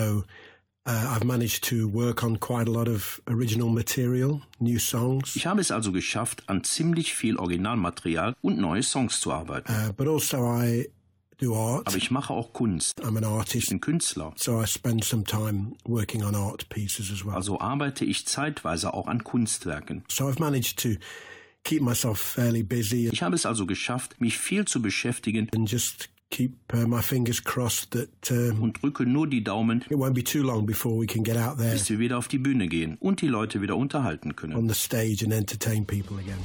uh, 0.87 0.89
I've 0.89 1.25
managed 1.25 1.63
to 1.69 1.91
work 1.91 2.21
on 2.23 2.39
quite 2.39 2.67
a 2.69 2.71
lot 2.71 2.87
of 2.87 3.21
original 3.27 3.69
material, 3.69 4.41
new 4.59 4.77
songs, 4.77 5.35
Ich 5.35 5.47
habe 5.47 5.61
es 5.61 5.71
also 5.71 5.91
geschafft, 5.91 6.43
an 6.47 6.63
ziemlich 6.63 7.15
viel 7.15 7.37
Originalmaterial 7.37 8.35
und 8.41 8.59
neue 8.59 8.83
Songs 8.83 9.19
zu 9.19 9.31
arbeiten. 9.31 9.71
uh, 9.71 9.91
but 9.93 10.07
also 10.07 10.37
I 10.45 10.89
do 11.39 11.55
art. 11.55 11.87
Aber 11.87 11.97
ich 11.97 12.11
mache 12.11 12.33
auch 12.33 12.53
Kunst. 12.53 13.01
I'm 13.03 13.17
an 13.17 13.23
Ich 13.23 13.25
artist, 13.25 13.69
bin 13.69 13.81
Künstler. 13.81 14.33
so 14.35 14.61
I 14.61 14.65
spend 14.67 15.03
some 15.03 15.23
time 15.23 15.73
working 15.85 16.23
on 16.23 16.35
art 16.35 16.67
pieces 16.69 17.11
as 17.11 17.25
well. 17.25 17.35
Also 17.35 17.59
arbeite 17.59 18.05
ich 18.05 18.25
zeitweise 18.25 18.93
auch 18.93 19.07
an 19.07 19.23
Kunstwerken. 19.23 20.03
So 20.07 20.25
I've 20.27 20.39
managed 20.39 20.79
to 20.83 20.89
keep 21.63 21.81
myself 21.81 22.19
fairly 22.19 22.63
busy 22.63 23.09
Ich 23.11 23.23
habe 23.23 23.35
es 23.35 23.45
also 23.45 23.65
geschafft, 23.65 24.19
mich 24.21 24.37
viel 24.37 24.65
zu 24.65 24.81
beschäftigen 24.81 25.49
and 25.55 25.69
just 25.71 26.09
keep 26.31 26.53
uh, 26.73 26.85
my 26.87 27.01
fingers 27.01 27.43
crossed 27.43 27.91
that 27.91 28.09
um, 28.31 28.61
und 28.61 28.81
drücke 28.81 29.05
nur 29.05 29.27
die 29.27 29.43
Daumen, 29.43 29.81
it 29.89 29.91
won't 29.97 30.13
be 30.13 30.23
too 30.23 30.41
long 30.43 30.65
before 30.65 30.99
we 30.99 31.05
can 31.05 31.23
get 31.23 31.37
out 31.37 31.57
there 31.57 31.71
bis 31.71 31.89
wir 31.89 31.99
wieder 31.99 32.17
auf 32.17 32.27
die 32.27 32.39
Bühne 32.39 32.67
gehen 32.67 32.97
und 32.99 33.21
die 33.21 33.27
Leute 33.27 33.61
wieder 33.61 33.77
unterhalten 33.77 34.35
können. 34.35 34.55
on 34.55 34.67
the 34.67 34.75
stage 34.75 35.23
and 35.23 35.33
entertain 35.33 35.85
people 35.85 36.17
again. 36.17 36.39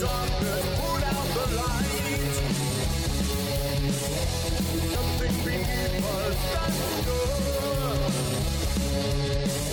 darkness, 0.00 0.64
put 0.78 1.02
out 1.04 1.28
the 1.34 1.46
light. 1.56 2.34
Something 4.94 5.36
beneath 5.44 6.06
us 6.14 6.36
that's 6.52 6.80
good. 7.06 8.12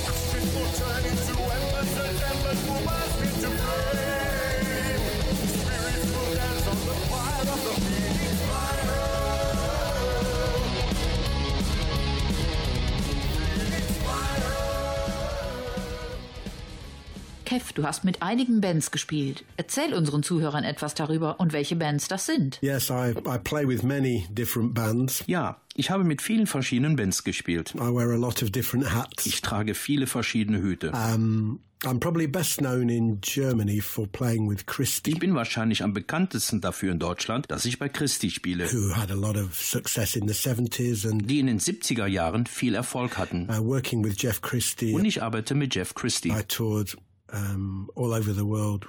Ashes 0.09 0.47
will 0.55 0.71
turn 0.79 1.03
into 1.05 1.33
embers, 1.57 1.93
and 2.03 2.17
embers 2.31 2.61
will 2.69 2.83
burst 2.87 3.19
into 3.21 3.49
flame. 3.57 4.24
Kev, 17.55 17.71
du 17.73 17.83
hast 17.83 18.03
mit 18.03 18.21
einigen 18.21 18.59
Bands 18.59 18.91
gespielt. 18.91 19.45
Erzähl 19.55 19.93
unseren 19.93 20.23
Zuhörern 20.23 20.65
etwas 20.65 20.93
darüber 20.93 21.39
und 21.39 21.53
welche 21.53 21.77
Bands 21.77 22.09
das 22.09 22.25
sind. 22.25 22.59
Yes, 22.61 22.89
I, 22.89 23.11
I 23.11 23.37
play 23.41 23.65
with 23.65 23.81
many 23.81 24.25
different 24.29 24.73
bands. 24.73 25.23
Ja, 25.27 25.61
ich 25.73 25.89
habe 25.89 26.03
mit 26.03 26.21
vielen 26.21 26.47
verschiedenen 26.47 26.97
Bands 26.97 27.23
gespielt. 27.23 27.73
I 27.75 27.93
wear 27.93 28.09
a 28.11 28.17
lot 28.17 28.43
of 28.43 28.51
different 28.51 28.93
hats. 28.93 29.25
Ich 29.25 29.41
trage 29.41 29.73
viele 29.73 30.05
verschiedene 30.05 30.61
Hüte. 30.61 30.91
Um, 30.91 31.61
I'm 31.85 31.99
probably 32.01 32.27
best 32.27 32.57
known 32.57 32.89
in 32.89 33.21
Germany 33.21 33.79
for 33.79 34.05
playing 34.05 34.49
with 34.49 34.65
Christy, 34.65 35.11
Ich 35.11 35.19
bin 35.19 35.33
wahrscheinlich 35.35 35.81
am 35.81 35.93
bekanntesten 35.93 36.59
dafür 36.59 36.91
in 36.91 36.99
Deutschland, 36.99 37.45
dass 37.49 37.63
ich 37.63 37.79
bei 37.79 37.87
Christi 37.87 38.31
spiele, 38.31 38.65
who 38.73 38.93
had 38.95 39.11
a 39.11 39.15
lot 39.15 39.37
of 39.37 39.55
success 39.55 40.17
in 40.17 40.27
the 40.27 40.33
70s, 40.33 41.09
and 41.09 41.29
die 41.29 41.39
in 41.39 41.47
den 41.47 41.59
70er 41.59 42.07
Jahren 42.07 42.47
viel 42.47 42.75
Erfolg 42.75 43.17
hatten. 43.17 43.47
uh, 43.49 43.63
working 43.63 44.03
with 44.03 44.15
Jeff 44.17 44.41
Christie. 44.41 44.93
Und 44.93 45.05
ich 45.05 45.21
arbeite 45.23 45.55
mit 45.55 45.73
Jeff 45.75 45.93
Christie. 45.93 46.31
I 46.31 46.43
toured 46.45 46.97
um, 47.33 47.89
all 47.95 48.13
over 48.13 48.33
the 48.33 48.45
world 48.45 48.87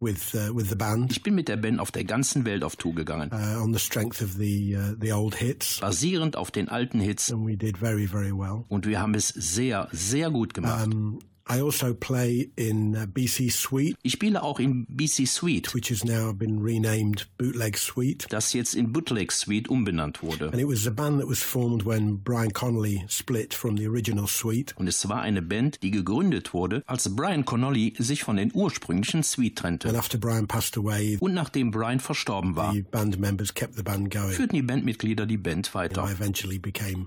with 0.00 0.34
uh, 0.34 0.54
with 0.54 0.68
the 0.68 0.76
band 0.76 1.10
Ich 1.10 1.22
bin 1.22 1.34
mit 1.34 1.48
der 1.48 1.56
Band 1.56 1.80
auf 1.80 1.90
der 1.90 2.04
ganzen 2.04 2.44
Welt 2.44 2.62
auf 2.64 2.76
Tour 2.76 2.94
gegangen, 2.94 3.30
uh, 3.32 3.62
on 3.62 3.72
the 3.72 3.78
strength 3.80 4.20
of 4.22 4.34
the 4.38 4.76
uh, 4.76 4.94
the 5.00 5.12
old 5.12 5.34
hits, 5.36 5.80
basierend 5.80 6.36
auf 6.36 6.50
den 6.50 6.68
alten 6.68 7.00
Hits. 7.00 7.30
and 7.32 7.46
we 7.46 7.56
did 7.56 7.78
very 7.78 8.06
very 8.06 8.32
well. 8.32 8.64
Und 8.68 8.86
wir 8.86 9.00
haben 9.00 9.14
es 9.14 9.28
sehr, 9.28 9.88
sehr 9.92 10.30
gut 10.30 10.52
gemacht. 10.54 10.86
Um, 10.86 11.18
I 11.48 11.60
also 11.60 11.94
play 11.94 12.50
in 12.56 12.96
uh, 12.96 13.06
BC 13.06 13.52
Suite, 13.52 13.96
Ich 14.02 14.12
spiele 14.14 14.42
auch 14.42 14.58
in 14.58 14.84
BC 14.88 15.26
Suite, 15.28 15.74
which 15.74 15.90
has 15.92 16.04
now 16.04 16.32
been 16.32 16.60
renamed 16.60 17.28
Bootleg 17.38 17.78
Suite. 17.78 18.26
das 18.30 18.52
jetzt 18.52 18.74
in 18.74 18.92
Bootleg 18.92 19.30
Suite 19.30 19.68
umbenannt 19.68 20.22
wurde. 20.24 20.46
And 20.50 20.60
it 20.60 20.66
was 20.66 20.88
a 20.88 20.90
band 20.90 21.20
that 21.20 21.28
was 21.28 21.40
formed 21.40 21.86
when 21.86 22.16
Brian 22.24 22.52
Connolly 22.52 23.04
split 23.08 23.54
from 23.54 23.76
the 23.76 23.86
original 23.86 24.26
Suite. 24.26 24.74
Und 24.76 24.88
es 24.88 25.08
war 25.08 25.22
eine 25.22 25.40
Band, 25.40 25.82
die 25.84 25.92
gegründet 25.92 26.52
wurde, 26.52 26.82
als 26.86 27.14
Brian 27.14 27.44
Connolly 27.44 27.94
sich 27.96 28.24
von 28.24 28.36
den 28.38 28.50
ursprünglichen 28.52 29.22
Suite 29.22 29.64
And 29.64 29.80
trennte. 29.82 29.96
after 29.96 30.18
Brian 30.18 30.48
passed 30.48 30.76
away, 30.76 31.16
Und 31.20 31.32
nachdem 31.34 31.70
Brian 31.70 32.00
verstorben 32.00 32.56
war, 32.56 32.72
the 32.72 32.82
band 32.82 33.20
members 33.20 33.54
kept 33.54 33.76
the 33.76 33.84
band 33.84 34.10
going. 34.10 34.32
führten 34.32 34.56
die 34.56 34.62
Bandmitglieder 34.62 35.26
die 35.26 35.36
Band 35.38 35.70
I 35.70 35.74
weiter. 35.74 36.10
eventually 36.10 36.58
became 36.58 37.06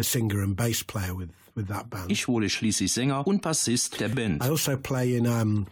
the 0.00 0.04
singer 0.04 0.42
and 0.42 0.56
bass 0.56 0.82
player 0.82 1.14
with, 1.14 1.30
with 1.54 1.68
that 1.68 1.90
band. 1.90 2.10
Ich 2.10 2.26
wurde 2.26 2.48
schließlich 2.48 2.92
Sänger 2.92 3.26
und 3.26 3.42
Bassist 3.42 4.00
der 4.00 4.08
Band. 4.08 4.42
I 4.42 4.48
also 4.48 4.76
play 4.78 5.14
in 5.14 5.26
um, 5.26 5.66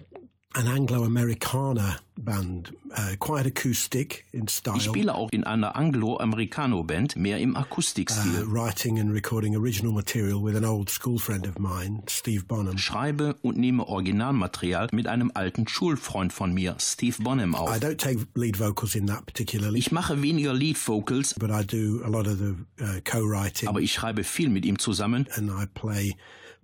an 0.55 0.67
Anglo-Americana 0.67 1.99
band, 2.17 2.73
uh, 2.97 3.15
quite 3.19 3.47
acoustic 3.47 4.25
in 4.33 4.49
style, 4.49 4.77
Ich 4.79 4.85
spiele 4.85 5.15
auch 5.15 5.31
in 5.31 5.45
einer 5.45 5.77
Anglo-Americano-Band, 5.77 7.17
mehr 7.17 7.39
im 7.39 7.55
uh, 7.55 7.59
Akustikstil. 7.59 8.45
writing 8.47 8.99
and 8.99 9.13
recording 9.13 9.55
original 9.55 9.93
material 9.93 10.43
with 10.43 10.57
an 10.57 10.65
old 10.65 10.89
school 10.91 11.19
friend 11.19 11.47
of 11.47 11.59
mine, 11.59 12.03
Steve 12.09 12.45
Bonham. 12.47 12.79
Schreibe 12.79 13.37
und 13.43 13.59
nehme 13.59 13.87
Originalmaterial 13.87 14.89
mit 14.93 15.07
einem 15.07 15.31
alten 15.35 15.69
Schulfreund 15.69 16.33
von 16.33 16.53
mir, 16.55 16.77
Steve 16.81 17.23
Bonham, 17.23 17.53
I 17.53 17.57
auf. 17.59 17.71
don't 17.79 17.99
take 17.99 18.27
lead 18.35 18.59
vocals 18.59 18.95
in 18.95 19.07
that 19.07 19.27
particularly, 19.27 19.79
Ich 19.79 19.93
mache 19.93 20.23
weniger 20.23 20.55
Lead 20.55 20.79
Vocals, 20.79 21.35
but 21.39 21.51
I 21.51 21.63
do 21.65 22.03
a 22.05 22.09
lot 22.09 22.27
of 22.27 22.39
the 22.39 22.55
uh, 22.83 23.01
co-writing, 23.05 23.69
aber 23.69 23.81
ich 23.81 23.93
schreibe 23.93 24.25
viel 24.25 24.49
mit 24.49 24.65
ihm 24.65 24.79
zusammen 24.79 25.29
and 25.37 25.51
I 25.51 25.67
play 25.67 26.17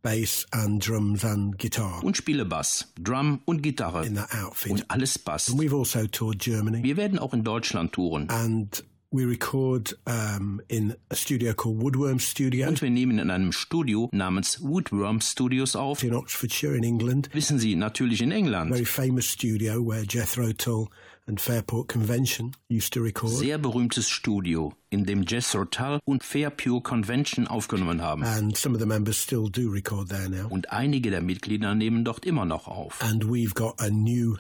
bass 0.05 0.47
and 0.53 0.87
drums 0.87 1.25
and 1.25 1.59
guitar 1.59 2.05
und 2.05 2.17
spiele 2.17 2.45
Bass, 2.45 2.93
Drum 3.01 3.41
und 3.47 3.63
Gitarre 3.63 4.07
in 4.07 4.15
that 4.15 4.29
outfit. 4.45 4.71
und 4.71 4.91
alles 4.91 5.19
passt. 5.19 5.51
And 5.51 5.59
we've 5.59 5.75
also 5.77 6.07
toured 6.07 6.39
Germany. 6.39 6.83
Wir 6.85 6.97
werden 6.97 7.19
auch 7.19 7.33
in 7.35 7.43
Deutschland 7.43 7.93
touren. 7.93 8.29
and 8.31 8.85
we 9.11 9.25
record 9.25 9.97
um, 10.07 10.61
in 10.69 10.95
a 11.09 11.15
studio 11.15 11.55
called 11.55 11.81
Woodworm 11.81 12.19
Studio 12.19 12.67
Und 12.69 12.83
wir 12.83 12.91
nehmen 12.91 13.19
in 13.21 13.31
einem 13.31 13.53
Studio 13.53 14.09
namens 14.13 14.61
Woodworm 14.61 15.21
Studios 15.21 15.75
auf. 15.77 16.03
in 16.03 16.15
Oxfordshire 16.15 16.77
in 16.77 16.83
England. 16.85 17.31
Wissen 17.33 17.59
Sie, 17.59 17.75
natürlich 17.77 18.21
in 18.21 18.31
England. 18.33 18.71
Very 18.73 18.85
famous 18.85 19.25
studio 19.27 19.81
where 19.87 20.05
Jethro 20.09 20.53
Tull 20.53 20.89
and 21.27 21.41
Fairport 21.41 21.89
Convention 21.89 22.55
used 22.69 22.93
to 22.95 23.01
record. 23.01 23.33
Sehr 23.33 23.59
berühmtes 23.59 24.11
Studio, 24.11 24.75
in 24.91 25.05
dem 25.07 25.23
Jethro 25.25 25.65
Tull 25.65 26.01
und 26.05 26.23
Fairpure 26.23 26.83
Convention 26.83 27.47
aufgenommen 27.47 28.03
haben. 28.03 28.23
And 28.25 28.57
some 28.57 28.75
of 28.75 28.81
the 28.81 28.87
members 28.87 29.17
still 29.17 29.49
do 29.49 29.71
record 29.71 30.09
there 30.09 30.29
now. 30.29 30.49
Und 30.49 30.71
einige 30.73 31.11
der 31.11 31.23
Mitglieder 31.23 31.75
nehmen 31.75 32.05
dort 32.05 32.25
immer 32.27 32.45
noch 32.45 32.69
auf. 32.69 33.01
And 33.03 33.25
we've 33.25 33.55
got 33.55 33.81
a 33.81 33.89
new 33.91 34.37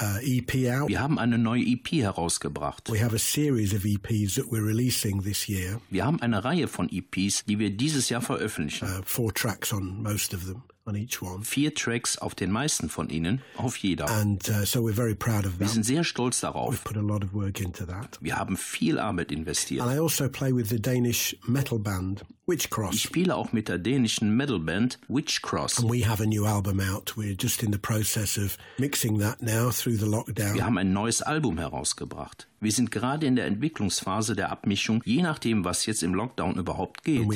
uh, 0.00 0.18
EP 0.22 0.70
out. 0.70 0.88
Wir 0.88 1.00
haben 1.00 1.18
eine 1.18 1.38
neue 1.38 1.62
EP 1.62 1.90
herausgebracht. 1.92 2.90
We 2.92 3.02
have 3.02 3.14
a 3.14 3.18
series 3.18 3.72
of 3.74 3.84
EPs 3.84 4.34
that 4.34 4.46
we're 4.50 4.64
releasing 4.64 5.22
this 5.22 5.48
year, 5.48 5.80
Wir 5.90 6.04
haben 6.04 6.20
eine 6.20 6.44
Reihe 6.44 6.68
von 6.68 6.88
EPs, 6.90 7.44
die 7.46 7.58
wir 7.58 7.70
dieses 7.70 8.08
Jahr 8.10 8.20
veröffentlichen. 8.20 8.84
uh, 8.86 9.02
four 9.04 9.32
tracks 9.32 9.72
on 9.72 10.02
most 10.02 10.34
of 10.34 10.44
them, 10.44 10.62
on 10.88 10.96
each 10.96 11.22
one. 11.22 11.42
Vier 11.44 11.74
Tracks 11.74 12.18
auf 12.18 12.34
den 12.34 12.50
meisten 12.50 12.88
von 12.88 13.08
ihnen, 13.10 13.42
auf 13.56 13.76
jeder. 13.76 14.08
And 14.10 14.48
uh, 14.48 14.64
so 14.64 14.80
we're 14.80 14.94
very 14.94 15.14
proud 15.14 15.46
of 15.46 15.58
Wir 15.60 15.66
that. 15.66 15.74
sind 15.74 15.84
sehr 15.84 16.02
stolz 16.04 16.38
We've 16.38 16.52
darauf. 16.52 16.82
put 16.84 16.96
a 16.96 17.00
lot 17.00 17.22
of 17.22 17.32
work 17.34 17.60
into 17.60 17.84
that. 17.86 18.18
Wir 18.20 18.36
haben 18.38 18.56
viel 18.56 18.98
Arbeit 18.98 19.30
investiert. 19.30 19.82
And 19.82 19.92
I 19.94 19.98
also 20.00 20.28
play 20.28 20.52
with 20.54 20.68
the 20.70 20.80
Danish 20.80 21.36
metal 21.46 21.78
band 21.78 22.24
Witchcross. 22.46 22.94
Ich 22.94 23.02
spiele 23.02 23.36
auch 23.36 23.52
mit 23.52 23.68
der 23.68 23.78
dänischen 23.78 24.34
Metalband 24.34 24.98
Witchcross. 25.08 25.78
And 25.80 25.90
we 25.90 26.08
have 26.08 26.22
a 26.22 26.26
new 26.26 26.46
album 26.46 26.80
out. 26.80 27.14
We're 27.16 27.36
just 27.38 27.62
in 27.62 27.72
the 27.72 27.78
process 27.78 28.38
of 28.38 28.56
mixing 28.78 29.18
that 29.20 29.42
now 29.42 29.70
through 29.70 29.98
the 29.98 30.06
lockdown. 30.06 30.54
Wir 30.54 30.64
haben 30.64 30.78
ein 30.78 30.92
neues 30.94 31.20
Album 31.20 31.58
herausgebracht. 31.58 32.47
Wir 32.60 32.72
sind 32.72 32.90
gerade 32.90 33.26
in 33.26 33.36
der 33.36 33.46
Entwicklungsphase 33.46 34.34
der 34.34 34.50
Abmischung, 34.50 35.00
je 35.04 35.22
nachdem, 35.22 35.64
was 35.64 35.86
jetzt 35.86 36.02
im 36.02 36.14
Lockdown 36.14 36.56
überhaupt 36.56 37.04
geht. 37.04 37.20
Uh, 37.20 37.34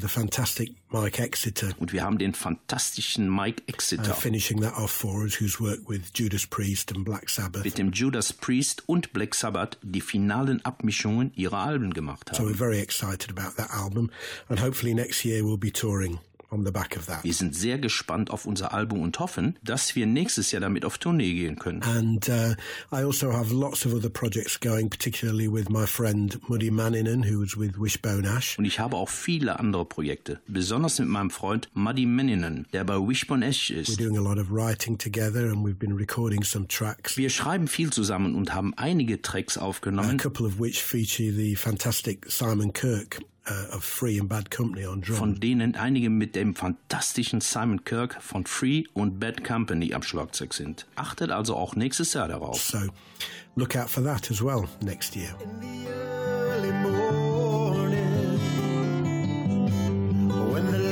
the 0.00 0.08
fantastic 0.08 0.74
Mike 0.90 1.22
Exeter 1.22 1.68
Und 1.78 1.92
wir 1.92 2.02
haben 2.02 2.18
den 2.18 2.34
fantastischen 2.34 3.34
Mike 3.34 3.62
Exeter 3.66 4.16
mit 7.64 7.78
dem 7.78 7.92
Judas 7.92 8.32
Priest 8.32 8.82
und 8.88 9.12
Black 9.12 9.34
Sabbath 9.34 9.78
die 9.82 10.00
finalen 10.00 10.64
Abmischungen 10.64 11.32
ihrer 11.34 11.58
Alben 11.58 11.92
gemacht 11.92 12.30
So 12.32 12.38
haben. 12.42 12.50
we're 12.50 12.56
very 12.56 12.80
excited 12.80 13.30
about 13.30 13.56
that 13.56 13.70
album. 13.70 14.10
And 14.48 14.60
hopefully 14.62 14.94
next 14.94 15.24
year 15.24 15.42
we'll 15.44 15.58
be 15.58 15.70
touring 15.72 16.18
Wir 16.64 17.34
sind 17.34 17.54
sehr 17.54 17.78
gespannt 17.78 18.30
auf 18.30 18.46
unser 18.46 18.72
Album 18.72 19.00
und 19.00 19.18
hoffen, 19.18 19.56
dass 19.62 19.94
wir 19.94 20.06
nächstes 20.06 20.52
Jahr 20.52 20.60
damit 20.60 20.84
auf 20.84 20.98
Tournee 20.98 21.32
gehen 21.34 21.58
können. 21.58 21.82
And 21.82 22.28
uh, 22.28 22.54
I 22.92 23.04
also 23.04 23.32
have 23.32 23.52
lots 23.54 23.86
of 23.86 23.92
other 23.92 24.08
projects 24.10 24.58
going, 24.58 24.88
particularly 24.88 25.52
with 25.52 25.68
my 25.68 25.86
friend 25.86 26.38
Muddy 26.48 26.70
Maninen, 26.70 27.24
who 27.24 27.40
was 27.40 27.56
with 27.56 27.78
Wishbone 27.78 28.26
Ash. 28.26 28.58
Und 28.58 28.64
ich 28.64 28.78
habe 28.80 28.96
auch 28.96 29.08
viele 29.08 29.58
andere 29.58 29.84
Projekte, 29.84 30.40
besonders 30.46 30.98
mit 30.98 31.08
meinem 31.08 31.30
Freund 31.30 31.68
Muddy 31.74 32.06
Meninen, 32.06 32.66
der 32.72 32.84
bei 32.84 32.96
Wishbone 32.96 33.46
Ash 33.46 33.70
We're 33.70 33.80
ist. 33.80 34.00
doing 34.00 34.16
a 34.16 34.20
lot 34.20 34.38
of 34.38 34.50
writing 34.50 34.98
together 34.98 35.50
and 35.50 35.64
we've 35.64 35.78
been 35.78 35.96
recording 35.96 36.42
some 36.44 36.66
tracks. 36.68 37.16
Wir 37.16 37.30
schreiben 37.30 37.68
viel 37.68 37.90
zusammen 37.90 38.34
und 38.34 38.54
haben 38.54 38.72
einige 38.76 39.20
Tracks 39.22 39.58
A 39.58 39.66
aufgenommen, 39.66 40.16
couple 40.18 40.46
of 40.46 40.58
which 40.60 40.82
feature 40.82 41.32
the 41.32 41.56
fantastic 41.56 42.30
Simon 42.30 42.72
Kirk 42.72 43.20
of 43.74 43.84
Free 43.84 44.18
and 44.18 44.28
Bad 44.28 44.50
Company 44.50 44.86
on 44.86 45.00
drum. 45.02 45.16
von 45.16 45.40
denen 45.40 45.74
einige 45.76 46.10
mit 46.10 46.34
dem 46.36 46.54
fantastischen 46.54 47.40
Simon 47.40 47.84
Kirk 47.84 48.16
von 48.20 48.46
Free 48.46 48.84
und 48.94 49.20
Bad 49.20 49.44
Company 49.44 49.94
am 49.94 50.02
Schlagzeug 50.02 50.54
sind. 50.54 50.86
Achtet 50.96 51.30
also 51.30 51.56
auch 51.56 51.76
nächstes 51.76 52.12
Jahr 52.14 52.28
darauf. 52.28 52.60
So 52.60 52.78
look 53.54 53.76
out 53.76 53.88
for 53.88 54.02
that 54.04 54.30
as 54.30 54.42
well 54.42 54.64
next 54.82 55.14
year. 55.16 55.34
early 56.56 56.72
morning 56.72 58.38
when 60.52 60.70
the 60.72 60.85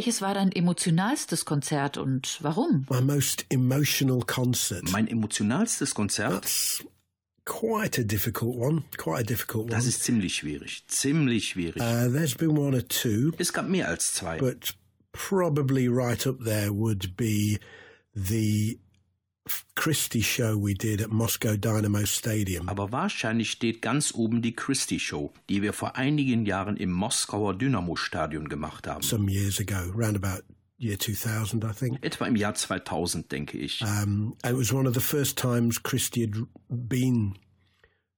Welches 0.00 0.22
war 0.22 0.32
dein 0.32 0.50
emotionalstes 0.50 1.44
Konzert 1.44 1.98
und 1.98 2.38
warum? 2.40 2.86
My 2.88 3.02
most 3.02 3.44
emotional 3.50 4.22
concert. 4.26 4.90
Mein 4.92 5.06
emotionalstes 5.06 5.94
Konzert, 5.94 6.40
That's 6.40 6.82
quite 7.44 8.00
a 8.00 8.02
difficult 8.02 8.56
one. 8.56 8.84
Quite 8.96 9.20
a 9.20 9.22
difficult 9.24 9.64
one. 9.64 9.72
das 9.72 9.84
ist 9.84 10.02
ziemlich 10.02 10.36
schwierig. 10.36 10.84
Ziemlich 10.88 11.50
schwierig. 11.50 11.82
Uh, 11.82 12.08
there's 12.10 12.34
been 12.34 12.56
one 12.56 12.74
or 12.74 12.80
two, 12.80 13.32
Es 13.36 13.52
gab 13.52 13.68
mehr 13.68 13.88
als 13.88 14.14
zwei. 14.14 14.38
but 14.38 14.72
probably 15.12 15.86
right 15.86 16.26
up 16.26 16.38
there 16.46 16.72
would 16.72 17.14
be 17.18 17.58
the 18.14 18.78
Christie 19.74 20.22
show 20.22 20.56
we 20.56 20.74
did 20.74 21.00
at 21.00 21.10
Moscow 21.10 21.56
Dynamo 21.56 22.04
Stadium. 22.04 22.68
Aber 22.68 22.92
wahrscheinlich 22.92 23.50
steht 23.50 23.80
ganz 23.80 24.12
oben 24.14 24.42
die 24.42 24.54
Christie 24.54 25.00
Show, 25.00 25.32
die 25.48 25.62
wir 25.62 25.72
vor 25.72 25.96
einigen 25.96 26.44
Jahren 26.44 26.76
im 26.76 26.92
Moskauer 26.92 27.56
Dynamo-Stadion 27.56 28.48
gemacht 28.48 28.86
haben. 28.86 29.02
some 29.02 29.30
years 29.30 29.58
ago, 29.58 29.90
round 29.94 30.16
about 30.16 30.42
year 30.78 30.98
2000, 30.98 31.64
I 31.64 31.72
think. 31.72 31.98
Etwa 32.02 32.26
im 32.26 32.36
Jahr 32.36 32.54
2000, 32.54 33.30
denke 33.32 33.58
ich. 33.58 33.82
Um, 33.82 34.36
it 34.44 34.56
was 34.56 34.72
one 34.72 34.86
of 34.86 34.94
the 34.94 35.00
first 35.00 35.38
times 35.38 35.82
Christie 35.82 36.22
had 36.22 36.46
been 36.68 37.36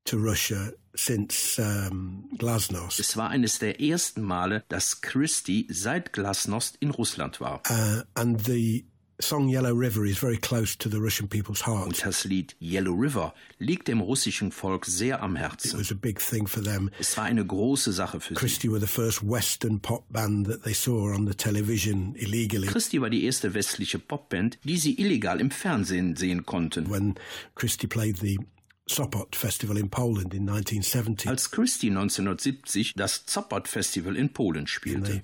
to 0.04 0.16
Russia 0.16 0.72
since 0.94 1.58
um, 1.58 2.28
Glasnost. 2.38 3.00
Es 3.00 3.16
war 3.16 3.30
eines 3.30 3.58
der 3.58 3.80
ersten 3.80 4.22
Male, 4.22 4.64
dass 4.68 5.00
Christie 5.00 5.66
seit 5.70 6.12
Glasnost 6.12 6.76
in 6.80 6.90
Russland 6.90 7.40
war. 7.40 7.62
Uh, 7.70 8.02
and 8.14 8.44
the 8.44 8.84
song 9.22 9.48
Yellow 9.48 9.72
River 9.74 10.04
is 10.04 10.18
very 10.18 10.36
close 10.36 10.76
to 10.76 10.88
the 10.90 10.98
Russian 10.98 11.28
people's 11.28 11.66
hearts. 11.66 11.86
Und 11.86 12.04
das 12.06 12.24
Lied 12.24 12.54
Yellow 12.60 12.92
River 12.92 13.32
liegt 13.58 13.88
dem 13.88 14.00
russischen 14.00 14.52
Volk 14.52 14.84
sehr 14.86 15.22
am 15.22 15.36
It 15.36 15.42
Herzen. 15.42 15.78
was 15.80 15.90
a 15.90 15.94
big 15.94 16.18
thing 16.18 16.46
for 16.46 16.62
them. 16.62 16.90
Es 16.98 17.16
war 17.16 17.24
eine 17.24 17.44
große 17.46 17.92
Sache 17.92 18.20
für 18.20 18.34
sie. 18.34 18.40
Christie 18.40 18.70
were 18.70 18.80
the 18.80 18.86
first 18.86 19.22
Western 19.22 19.80
pop 19.80 20.04
band 20.10 20.46
that 20.48 20.62
they 20.64 20.74
saw 20.74 21.14
on 21.14 21.26
the 21.26 21.34
television 21.34 22.14
illegally. 22.16 22.66
Christie 22.66 23.00
war 23.00 23.10
die 23.10 23.24
erste 23.24 23.54
westliche 23.54 23.98
Popband, 23.98 24.58
die 24.64 24.76
sie 24.76 24.94
illegal 24.98 25.40
im 25.40 25.50
Fernsehen 25.50 26.16
sehen 26.16 26.44
konnten. 26.44 26.90
When 26.90 27.14
Christie 27.54 27.86
played 27.86 28.18
the 28.18 28.38
Sopot 28.88 29.36
Festival 29.36 29.78
in 29.78 29.88
Poland 29.88 30.34
in 30.34 30.48
1970, 30.48 31.28
Als 31.30 31.50
Christie 31.52 31.88
1970 31.90 32.94
das 32.96 33.24
Zoppot 33.26 33.68
Festival 33.68 34.16
in 34.16 34.32
Polen 34.32 34.66
spielte. 34.66 35.22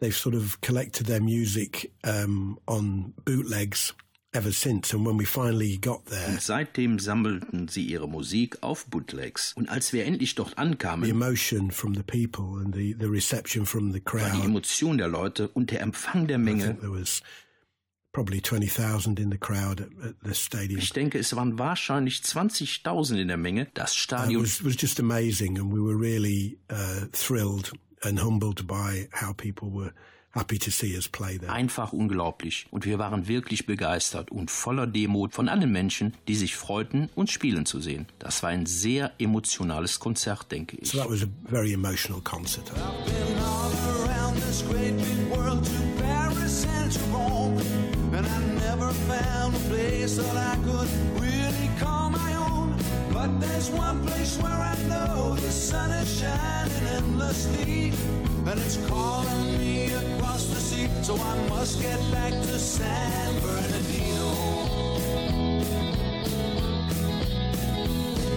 They, 0.00 0.06
they've 0.06 0.16
sort 0.16 0.34
of 0.34 0.60
collected 0.60 1.06
their 1.06 1.20
music 1.20 1.92
um, 2.04 2.58
on 2.66 3.14
bootlegs 3.24 3.92
ever 4.34 4.52
since. 4.52 4.92
And 4.92 5.06
when 5.06 5.16
we 5.16 5.24
finally 5.24 5.78
got 5.78 6.06
there, 6.06 6.28
Und 6.28 6.42
seitdem 6.42 6.98
sammelten 6.98 7.68
sie 7.68 7.84
ihre 7.84 8.08
Musik 8.08 8.62
auf 8.62 8.86
Bootlegs. 8.86 9.52
Und 9.54 9.68
als 9.68 9.92
wir 9.92 10.04
endlich 10.04 10.34
dort 10.34 10.50
the 10.50 10.56
ankamen, 10.58 11.08
emotion 11.08 11.70
from 11.70 11.94
the 11.94 12.02
people 12.02 12.60
and 12.60 12.74
the, 12.74 12.94
the 12.98 13.08
reception 13.08 13.64
from 13.64 13.92
the 13.92 14.02
war 14.04 14.20
die 14.20 14.30
crowd, 14.30 14.44
Emotion 14.44 14.98
der 14.98 15.08
Leute 15.08 15.48
und 15.48 15.70
der 15.70 15.80
Empfang 15.80 16.26
der 16.26 16.38
Menge. 16.38 16.64
think 16.64 16.80
there 16.80 16.92
was 16.92 17.22
probably 18.12 18.40
20,000 18.40 19.18
in 19.18 19.30
the 19.30 19.38
crowd 19.38 19.80
at, 19.80 20.14
the 20.22 20.34
stadium. 20.34 20.80
Ich 20.80 20.92
denke, 20.92 21.18
es 21.18 21.34
waren 21.34 21.58
wahrscheinlich 21.58 22.20
20.000 22.20 23.20
in 23.20 23.28
der 23.28 23.36
Menge. 23.36 23.68
Das 23.74 23.92
It 23.92 23.98
Stadion 23.98 24.42
was, 24.42 24.64
was 24.64 24.76
just 24.80 24.98
amazing, 25.00 25.58
and 25.58 25.72
we 25.72 25.80
were 25.80 25.96
really 25.96 26.58
uh, 26.70 27.06
thrilled 27.12 27.72
and 28.04 28.20
humbled 28.20 28.66
by 28.66 29.08
how 29.12 29.32
people 29.32 29.70
were 29.70 29.92
happy 30.34 30.58
to 30.58 30.70
see 30.70 30.96
us 30.96 31.08
play 31.08 31.38
there. 31.38 31.50
einfach 31.52 31.92
unglaublich. 31.92 32.66
Und 32.70 32.84
wir 32.84 32.98
waren 32.98 33.28
wirklich 33.28 33.66
begeistert 33.66 34.30
und 34.32 34.50
voller 34.50 34.86
Demut 34.86 35.32
von 35.32 35.48
allen 35.48 35.70
Menschen, 35.70 36.12
die 36.28 36.34
sich 36.34 36.56
freuten, 36.56 37.08
uns 37.14 37.30
spielen 37.30 37.66
zu 37.66 37.80
sehen. 37.80 38.06
Das 38.18 38.42
war 38.42 38.50
ein 38.50 38.66
sehr 38.66 39.12
emotionales 39.18 40.00
Konzert, 40.00 40.50
denke 40.50 40.76
ich. 40.76 40.90
So 40.90 40.98
that 40.98 41.08
was 41.08 41.22
a 41.22 41.28
very 41.48 41.72
emotional 41.72 42.20
concert. 42.22 42.64
been 42.74 43.38
all 43.38 43.70
around 44.04 44.34
this 44.36 44.62
great 44.68 44.96
big 44.96 45.30
world 45.30 45.64
to 45.64 46.02
Paris 46.02 46.66
and 46.66 46.92
to 46.92 46.98
Rome. 47.12 47.58
And 48.12 48.26
I 48.26 48.38
never 48.60 48.90
found 49.08 49.54
a 49.54 49.58
place 49.68 50.16
that 50.16 50.36
I 50.36 50.56
could 50.64 50.88
really 51.20 51.70
call 51.80 52.10
my. 52.10 52.33
But 53.24 53.40
there's 53.40 53.70
one 53.70 54.06
place 54.06 54.36
where 54.36 54.52
I 54.52 54.76
know 54.82 55.34
the 55.36 55.50
sun 55.50 55.90
is 55.92 56.20
shining 56.20 56.86
endlessly. 56.88 57.92
And 58.44 58.60
it's 58.60 58.76
calling 58.86 59.56
me 59.56 59.94
across 59.94 60.44
the 60.48 60.60
sea. 60.60 60.90
So 61.00 61.16
I 61.16 61.48
must 61.48 61.80
get 61.80 61.98
back 62.12 62.32
to 62.32 62.58
San 62.58 63.40
Bernardino. 63.40 64.28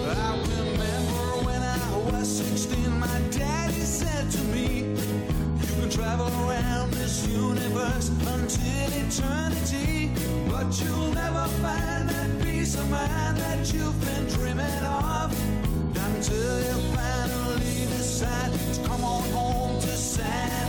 I 0.08 0.40
remember 0.40 1.44
when 1.44 1.62
I 1.62 2.10
was 2.10 2.26
16, 2.26 2.98
my 2.98 3.20
daddy 3.30 3.80
said 3.82 4.30
to 4.30 4.40
me, 4.54 4.97
travel 5.98 6.28
around 6.48 6.92
this 6.92 7.26
universe 7.26 8.08
until 8.08 8.88
eternity, 9.04 10.12
but 10.48 10.68
you'll 10.80 11.12
never 11.12 11.44
find 11.60 12.08
that 12.08 12.40
peace 12.40 12.76
of 12.76 12.88
mind 12.88 13.36
that 13.38 13.74
you've 13.74 14.00
been 14.04 14.24
dreaming 14.26 14.84
of. 14.84 15.28
Until 16.06 16.58
you 16.68 16.76
finally 16.94 17.86
decide 17.96 18.52
to 18.52 18.88
come 18.88 19.02
on 19.02 19.24
home 19.30 19.80
to 19.80 19.96
San 19.96 20.67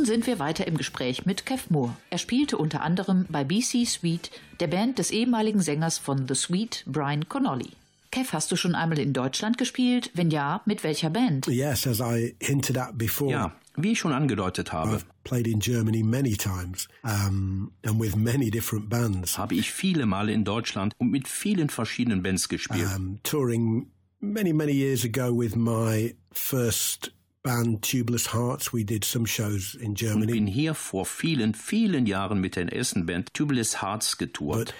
Nun 0.00 0.06
sind 0.06 0.26
wir 0.26 0.38
weiter 0.38 0.66
im 0.66 0.78
Gespräch 0.78 1.26
mit 1.26 1.44
Kev 1.44 1.64
Moore. 1.68 1.94
Er 2.08 2.16
spielte 2.16 2.56
unter 2.56 2.80
anderem 2.80 3.26
bei 3.28 3.44
BC 3.44 3.86
Sweet, 3.86 4.30
der 4.58 4.66
Band 4.66 4.98
des 4.98 5.10
ehemaligen 5.10 5.60
Sängers 5.60 5.98
von 5.98 6.26
The 6.26 6.34
Sweet, 6.34 6.84
Brian 6.86 7.28
Connolly. 7.28 7.72
Kev, 8.10 8.32
hast 8.32 8.50
du 8.50 8.56
schon 8.56 8.74
einmal 8.74 8.98
in 8.98 9.12
Deutschland 9.12 9.58
gespielt? 9.58 10.10
Wenn 10.14 10.30
ja, 10.30 10.62
mit 10.64 10.84
welcher 10.84 11.10
Band? 11.10 11.48
Yes, 11.48 11.86
as 11.86 12.00
I 12.00 12.34
hinted 12.40 12.78
at 12.78 12.96
before. 12.96 13.30
Ja, 13.30 13.52
wie 13.76 13.92
ich 13.92 13.98
schon 13.98 14.14
angedeutet 14.14 14.72
habe, 14.72 14.96
I've 14.96 15.04
played 15.22 15.46
in 15.46 15.60
Germany 15.60 16.02
many 16.02 16.34
times 16.34 16.88
um, 17.02 17.70
and 17.84 18.00
with 18.00 18.16
many 18.16 18.50
different 18.50 18.88
bands, 18.88 19.36
habe 19.36 19.54
ich 19.54 19.70
viele 19.70 20.06
Male 20.06 20.32
in 20.32 20.46
Deutschland 20.46 20.94
und 20.96 21.10
mit 21.10 21.28
vielen 21.28 21.68
verschiedenen 21.68 22.22
Bands 22.22 22.48
gespielt. 22.48 22.88
um, 22.96 23.18
touring 23.22 23.90
many, 24.18 24.54
many 24.54 24.72
years 24.72 25.04
ago 25.04 25.30
with 25.30 25.56
my 25.56 26.14
first 26.32 27.12
band, 27.42 27.82
Tubeless 27.82 28.32
Hearts. 28.32 28.72
We 28.72 28.84
did 28.84 29.04
some 29.04 29.26
shows 29.26 29.74
in 29.74 29.94
Germany. 29.94 30.32
und 30.32 30.32
bin 30.32 30.46
hier 30.46 30.74
vor 30.74 31.06
vielen, 31.06 31.54
vielen 31.54 32.06
Jahren 32.06 32.40
mit 32.40 32.56
der 32.56 32.72
ersten 32.72 33.06
Band 33.06 33.32
Tubeless 33.34 33.82
Hearts 33.82 34.18
getourt. 34.18 34.74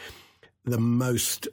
But 0.64 0.74
the 0.74 0.78
most 0.78 1.50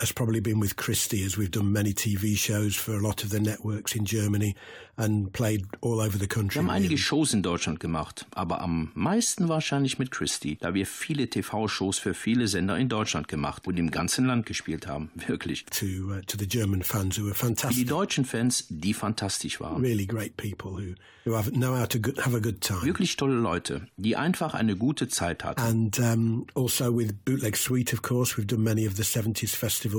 has 0.00 0.12
probably 0.12 0.40
been 0.40 0.60
with 0.60 0.76
Christie, 0.76 1.24
as 1.24 1.36
we've 1.36 1.50
done 1.50 1.70
many 1.72 1.92
TV 1.92 2.36
shows 2.36 2.74
for 2.76 2.94
a 2.96 3.00
lot 3.00 3.22
of 3.22 3.30
the 3.30 3.40
networks 3.40 3.94
in 3.94 4.04
Germany 4.04 4.54
and 4.96 5.32
played 5.32 5.66
all 5.80 6.00
over 6.00 6.18
the 6.18 6.26
country. 6.26 6.56
Wir 6.60 6.62
haben 6.62 6.70
einige. 6.70 6.98
Shows 6.98 7.32
in 7.32 7.42
Deutschland 7.42 7.80
gemacht, 7.80 8.26
aber 8.34 8.60
am 8.60 8.90
meisten 8.94 9.48
wahrscheinlich 9.48 9.98
mit 9.98 10.10
Christie, 10.10 10.56
da 10.60 10.74
wir 10.74 10.86
viele 10.86 11.28
TV-Shows 11.28 11.98
für 11.98 12.14
viele 12.14 12.48
Sender 12.48 12.76
in 12.78 12.88
Deutschland 12.88 13.28
gemacht 13.28 13.66
und 13.66 13.78
im 13.78 13.90
ganzen 13.90 14.26
Land 14.26 14.46
gespielt 14.46 14.86
haben. 14.86 15.10
Wirklich. 15.26 15.64
to 15.66 15.86
uh, 15.86 16.20
to 16.26 16.36
the 16.38 16.46
German 16.46 16.82
fans 16.82 17.18
who 17.18 17.24
were 17.24 17.34
Für 17.34 17.46
die 17.48 17.54
fantastic, 17.56 17.88
deutschen 17.88 18.24
Fans, 18.24 18.66
die 18.68 18.94
fantastisch 18.94 19.60
waren. 19.60 19.82
really 19.82 20.06
great 20.06 20.36
people 20.36 20.72
who 20.72 20.94
who 21.24 21.36
have, 21.36 21.50
know 21.52 21.76
how 21.78 21.86
to 21.86 21.98
have 22.22 22.34
a 22.34 22.40
good 22.40 22.60
time. 22.60 22.82
Wirklich 22.82 23.16
tolle 23.16 23.34
Leute, 23.34 23.86
die 23.96 24.16
einfach 24.16 24.54
eine 24.54 24.76
gute 24.76 25.08
Zeit 25.08 25.44
hatten. 25.44 25.60
And 25.60 25.98
um, 25.98 26.46
also 26.54 26.96
with 26.96 27.12
Bootleg 27.24 27.56
Suite, 27.56 27.92
of 27.92 28.02
course, 28.02 28.36
we've 28.36 28.46
done 28.46 28.62
many 28.62 28.86
of 28.86 28.96
the 28.96 29.02
70s 29.02 29.54
festivals 29.54 29.89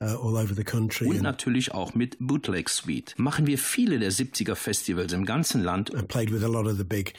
uh, 0.00 0.04
all 0.04 0.36
over 0.36 0.54
the 0.54 0.64
country 0.64 1.08
Und 1.08 1.22
natürlich 1.22 1.72
auch 1.72 1.94
mit 1.94 2.16
Bootleg 2.18 2.68
Suite. 2.68 3.14
Machen 3.16 3.46
wir 3.46 3.58
viele 3.58 3.98
der 3.98 4.12
70er 4.12 4.54
Festivals 4.54 5.12
im 5.12 5.24
ganzen 5.24 5.62
Land 5.62 5.94
and 5.94 6.08
played 6.08 6.32
with 6.32 6.42
a 6.42 6.48
lot 6.48 6.66
of 6.66 6.76
the 6.76 6.84
big 6.84 7.14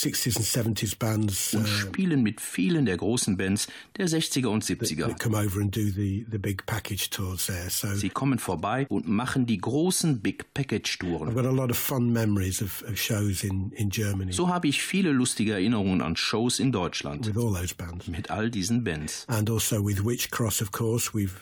60s 0.00 0.36
and 0.36 0.78
70s 0.78 0.96
bands 0.98 1.54
und 1.54 1.66
spielen 1.68 2.22
mit 2.22 2.40
vielen 2.40 2.86
der 2.86 2.96
großen 2.96 3.36
Bands 3.36 3.68
der 3.96 4.08
60er 4.08 4.46
und 4.46 4.64
70er. 4.64 5.08
that 5.08 5.20
come 5.20 5.36
over 5.36 5.60
and 5.60 5.74
do 5.74 5.90
the, 5.90 6.26
the 6.30 6.38
big 6.38 6.64
package 6.66 7.10
tours 7.10 7.46
there. 7.46 7.68
So 7.70 7.94
Sie 7.94 8.08
kommen 8.08 8.38
vorbei 8.38 8.86
und 8.88 9.08
machen 9.08 9.46
die 9.46 9.58
großen 9.58 10.20
Big 10.20 10.52
Package 10.54 10.98
I've 11.00 11.06
Touren. 11.18 11.34
got 11.34 11.44
a 11.46 11.50
lot 11.50 11.70
of 11.70 11.76
fun 11.78 12.12
memories 12.12 12.62
of, 12.62 12.82
of 12.88 12.98
shows 12.98 13.44
in, 13.44 13.72
in 13.72 13.90
Germany 13.90 14.32
So 14.32 14.48
habe 14.48 14.68
ich 14.68 14.82
viele 14.82 15.12
lustige 15.12 15.52
Erinnerungen 15.52 16.00
an 16.02 16.16
Shows 16.16 16.58
in 16.58 16.72
Deutschland 16.72 17.26
with 17.26 17.36
all 17.36 17.52
those 17.52 17.74
bands. 17.74 18.06
mit 18.08 18.30
all 18.30 18.50
diesen 18.50 18.84
Bands. 18.84 19.24
And 19.28 19.48
with 19.48 20.04
Witch 20.04 20.30
Cross, 20.30 20.62
of 20.62 20.72
course, 20.72 21.12
we've 21.12 21.34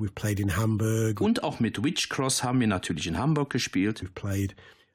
we've 0.00 0.14
played 0.14 0.40
in 0.40 0.56
Hamburg, 0.56 1.20
Und 1.20 1.42
auch 1.42 1.60
mit 1.60 1.82
Witch 1.84 2.08
Cross 2.08 2.42
haben 2.42 2.60
wir 2.60 2.66
natürlich 2.66 3.06
in 3.06 3.18
Hamburg 3.18 3.50
gespielt. 3.50 4.02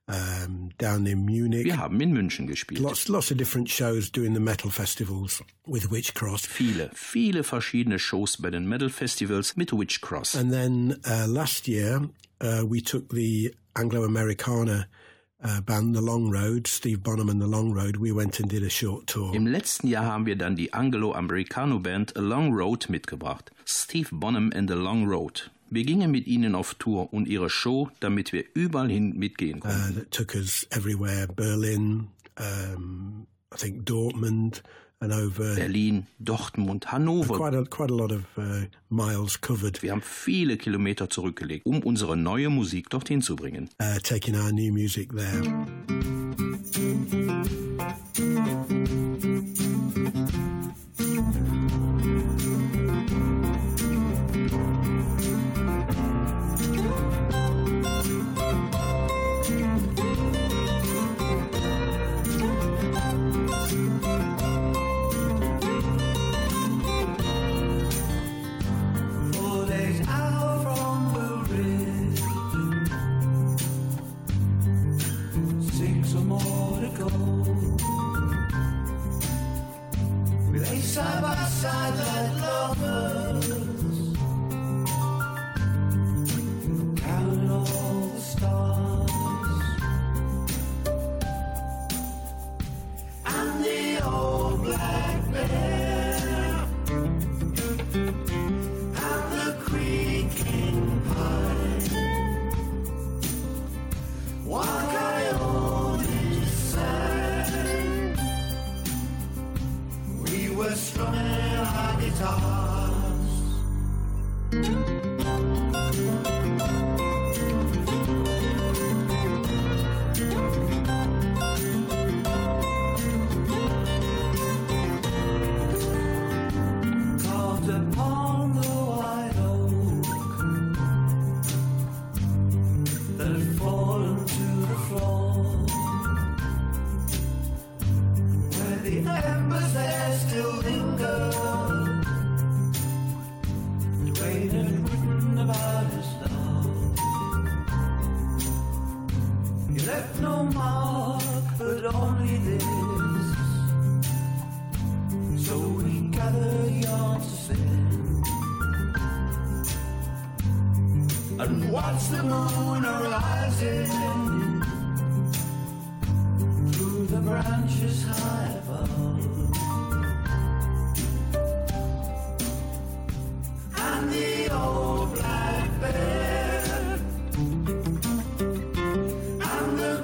Um, 0.08 0.70
down 0.78 1.06
in 1.06 1.26
Munich. 1.26 1.66
Wir 1.66 1.78
haben 1.78 2.00
in 2.02 2.14
München 2.14 2.48
gespielt. 2.48 2.82
Lots, 2.82 3.08
lots 3.08 3.32
of 3.32 3.38
different 3.38 3.70
shows 3.70 4.12
doing 4.12 4.34
the 4.34 4.40
metal 4.40 4.70
festivals 4.70 5.42
with 5.66 5.92
Witch 5.92 6.14
Cross. 6.14 6.46
Viele, 6.46 6.90
viele 6.94 7.44
verschiedene 7.44 8.00
Shows 8.00 8.38
bei 8.38 8.50
den 8.50 8.68
Metal 8.68 8.90
Festivals 8.90 9.56
mit 9.56 9.72
Witch 9.72 10.02
Cross. 10.02 10.36
And 10.36 10.52
then 10.52 10.98
uh, 11.06 11.28
last 11.28 11.68
year, 11.68 12.10
uh, 12.42 12.64
we 12.66 12.82
took 12.82 13.10
the 13.14 13.54
Anglo 13.76 14.04
Americana 14.04 14.88
uh, 15.44 15.62
band, 15.62 15.96
The 15.96 16.02
Long 16.02 16.30
Road, 16.30 16.68
Steve 16.68 17.02
Bonham 17.02 17.30
and 17.30 17.42
The 17.42 17.48
Long 17.48 17.74
Road. 17.74 17.98
We 17.98 18.12
went 18.12 18.40
and 18.40 18.50
did 18.50 18.64
a 18.64 18.70
short 18.70 19.08
tour. 19.08 19.34
Im 19.34 19.48
letzten 19.48 19.88
Jahr 19.88 20.06
haben 20.06 20.26
wir 20.26 20.36
dann 20.36 20.56
die 20.56 20.74
Anglo-Americano-Band 20.74 22.16
A 22.18 22.22
Long 22.22 22.54
Road 22.54 22.90
mitgebracht. 22.90 23.52
Steve 23.66 24.10
Bonham 24.12 24.52
and 24.54 24.70
The 24.70 24.76
Long 24.76 25.08
Road. 25.08 25.50
Wir 25.74 25.86
gingen 25.86 26.12
mit 26.12 26.28
ihnen 26.28 26.54
auf 26.54 26.74
Tour 26.76 27.14
und 27.14 27.28
ihre 27.30 27.50
Show, 27.50 27.90
damit 28.02 28.34
wir 28.34 28.44
überall 28.54 28.90
hin 28.90 29.18
mitgehen 29.18 29.62
konnten. 29.62 29.78
uh, 29.92 30.00
that 30.00 30.12
took 30.12 30.36
us 30.36 30.68
everywhere 30.70 31.28
Berlin, 31.28 32.08
um, 32.38 33.26
I 33.54 33.58
think 33.58 33.86
Dortmund, 33.86 34.64
and 35.00 35.14
over 35.14 35.56
Berlin, 35.56 36.08
Dortmund, 36.20 36.92
Hannover. 36.92 37.36
quite, 37.38 37.56
a, 37.58 37.64
quite 37.64 37.90
a 37.90 37.96
lot 37.96 38.12
of 38.12 38.24
uh, 38.38 38.66
miles 38.90 39.40
covered, 39.40 39.82
Wir 39.82 39.92
haben 39.94 40.02
viele 40.04 40.58
Kilometer 40.58 41.10
zurückgelegt, 41.10 41.66
um 41.66 41.80
unsere 41.84 42.18
neue 42.18 42.50
Musik 42.50 42.90
dorthin 42.90 43.22
zu 43.22 43.38
bringen. 43.38 43.70
uh, 43.82 43.98
taking 44.04 44.36
our 44.36 44.52
new 44.52 44.74
music 44.74 45.14
there. 45.16 45.42
Side 81.62 82.11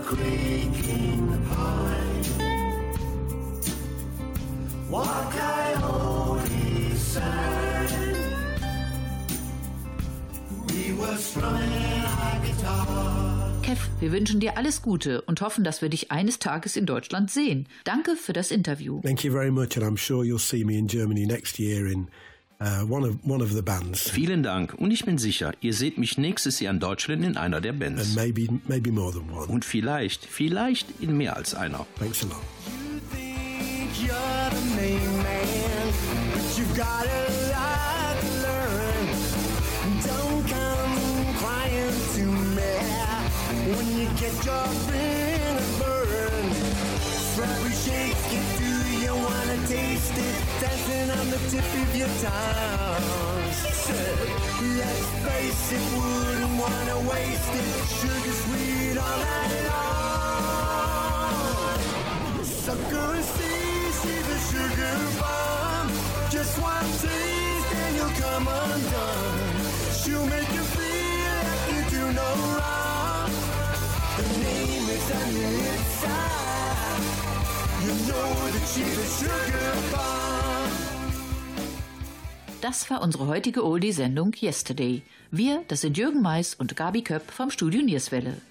creaking 0.08 1.28
pine. 1.50 2.24
What 4.90 5.32
coyote 5.36 6.96
sang? 6.96 8.16
We 10.68 10.94
were 10.98 11.18
strumming 11.18 12.06
our 12.06 12.40
guitar. 12.40 13.52
Kev, 13.64 13.80
wir 14.00 14.14
wünschen 14.14 14.40
dir 14.40 14.58
alles 14.58 14.82
Gute 14.82 15.22
und 15.24 15.42
hoffen, 15.42 15.66
dass 15.66 15.82
wir 15.82 15.90
dich 15.90 16.10
eines 16.10 16.40
Tages 16.40 16.78
in 16.78 16.86
Deutschland 16.86 17.30
sehen. 17.30 17.68
Danke 17.84 18.16
für 18.16 18.32
das 18.32 18.50
Interview. 18.50 19.02
Thank 19.02 19.26
you 19.26 19.32
very 19.34 19.52
much, 19.52 19.76
and 19.76 19.86
I'm 19.86 19.98
sure 19.98 20.24
you'll 20.24 20.40
see 20.40 20.64
me 20.64 20.78
in 20.78 20.88
Germany 20.88 21.26
next 21.26 21.60
year 21.60 21.86
in 21.86 22.08
uh, 22.60 22.82
one 22.90 23.04
of 23.08 23.16
one 23.24 23.42
of 23.44 23.54
the 23.54 23.62
bands, 23.62 24.10
Vielen 24.10 24.44
Dank 24.44 24.74
und 24.74 24.92
ich 24.92 25.06
bin 25.06 25.18
sicher, 25.18 25.54
ihr 25.62 25.74
seht 25.74 25.98
mich 25.98 26.18
nächstes 26.18 26.60
Jahr 26.60 26.74
in 26.74 26.80
Deutschland 26.80 27.24
in 27.24 27.38
einer 27.38 27.62
der 27.62 27.72
and 27.72 27.80
Bands. 27.80 28.16
maybe 28.16 28.48
maybe 28.68 28.92
more 28.92 29.12
than 29.12 29.30
one. 29.30 29.48
Und 29.48 29.66
vielleicht, 29.66 30.26
vielleicht 30.26 30.88
in 31.02 31.18
mehr 31.18 31.36
als 31.38 31.54
einer. 31.56 31.86
Thanks 32.00 32.24
a 32.24 32.28
lot. 32.28 32.38
think 33.12 33.90
you're 34.02 34.50
the 34.52 34.76
main 34.76 35.18
man, 35.24 35.94
but 36.34 36.58
you've 36.58 36.76
got 36.76 37.06
a 37.06 37.28
lot 37.52 38.18
to 38.22 38.28
learn. 38.44 39.08
Don't 40.04 40.44
come 40.48 41.36
crying 41.38 41.94
to 42.16 42.26
me 42.56 43.76
when 43.76 43.88
you 44.00 44.08
get 44.20 44.34
your 44.46 44.66
on 51.28 51.34
the 51.34 51.40
tip 51.50 51.64
of 51.64 51.96
your 51.96 52.08
tongue. 52.24 53.04
Let's 54.80 55.10
face 55.26 55.72
it, 55.76 55.84
wouldn't 55.96 56.56
wanna 56.62 56.98
waste 57.10 57.54
it. 57.62 57.68
Sugar 58.00 58.36
sweet 58.44 58.98
all 58.98 59.18
night 59.28 59.54
long. 59.72 60.06
Sucker 62.64 63.08
and 63.18 63.26
see, 63.36 63.92
see 64.02 64.20
the 64.30 64.38
sugar 64.50 64.98
bomb. 65.20 65.88
Just 66.30 66.54
one 66.62 66.90
taste 67.04 67.72
and 67.82 67.92
you'll 67.98 68.16
come 68.24 68.48
undone. 68.48 69.40
She'll 70.00 70.28
make 70.28 70.52
you 70.58 70.66
feel 70.78 71.36
like 71.50 71.66
you 71.74 71.82
do 71.96 72.04
no 72.22 72.30
wrong. 72.56 73.32
The 74.18 74.26
name 74.44 74.88
is 74.98 75.08
on 75.20 75.28
your 75.40 75.54
inside. 75.72 76.10
Ah. 76.10 76.96
You 77.84 77.92
know 78.08 78.30
that 78.54 78.66
she's 78.72 78.98
a 78.98 79.08
sugar 79.20 79.72
bomb. 79.92 80.47
Das 82.62 82.90
war 82.90 83.04
unsere 83.04 83.28
heutige 83.28 83.64
Oldie-Sendung 83.64 84.34
Yesterday. 84.42 85.04
Wir, 85.30 85.64
das 85.68 85.82
sind 85.82 85.96
Jürgen 85.96 86.24
Mais 86.24 86.56
und 86.56 86.76
Gabi 86.76 87.04
Köpp 87.04 87.30
vom 87.30 87.52
Studio 87.52 87.84
Nierswelle. 87.84 88.42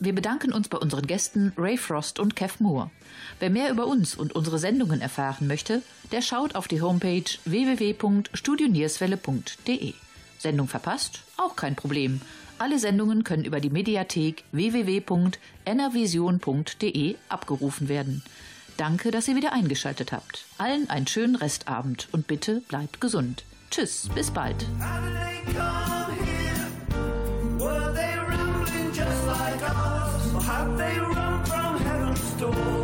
Wir 0.00 0.12
bedanken 0.12 0.52
uns 0.52 0.68
bei 0.68 0.78
unseren 0.78 1.06
Gästen 1.06 1.52
Ray 1.56 1.76
Frost 1.76 2.18
und 2.18 2.34
Kev 2.34 2.56
Moore. 2.58 2.90
Wer 3.38 3.50
mehr 3.50 3.70
über 3.70 3.86
uns 3.86 4.16
und 4.16 4.34
unsere 4.34 4.58
Sendungen 4.58 5.00
erfahren 5.00 5.46
möchte, 5.46 5.80
der 6.10 6.22
schaut 6.22 6.56
auf 6.56 6.66
die 6.66 6.82
Homepage 6.82 7.22
www.studionierswelle.de. 7.44 9.94
Sendung 10.38 10.66
verpasst? 10.66 11.20
Auch 11.36 11.54
kein 11.54 11.76
Problem. 11.76 12.20
Alle 12.58 12.80
Sendungen 12.80 13.22
können 13.22 13.44
über 13.44 13.60
die 13.60 13.70
Mediathek 13.70 14.42
www.enervision.de 14.50 17.14
abgerufen 17.28 17.88
werden. 17.88 18.24
Danke, 18.76 19.10
dass 19.10 19.28
ihr 19.28 19.36
wieder 19.36 19.52
eingeschaltet 19.52 20.12
habt. 20.12 20.44
Allen 20.58 20.88
einen 20.90 21.06
schönen 21.06 21.36
Restabend 21.36 22.08
und 22.12 22.26
bitte 22.26 22.60
bleibt 22.62 23.00
gesund. 23.00 23.44
Tschüss, 23.70 24.08
bis 24.14 24.30
bald. 24.30 24.66
Have 30.44 30.76
they 30.76 30.98
run 30.98 31.44
from 31.44 31.78
heaven's 31.78 32.32
door? 32.34 32.81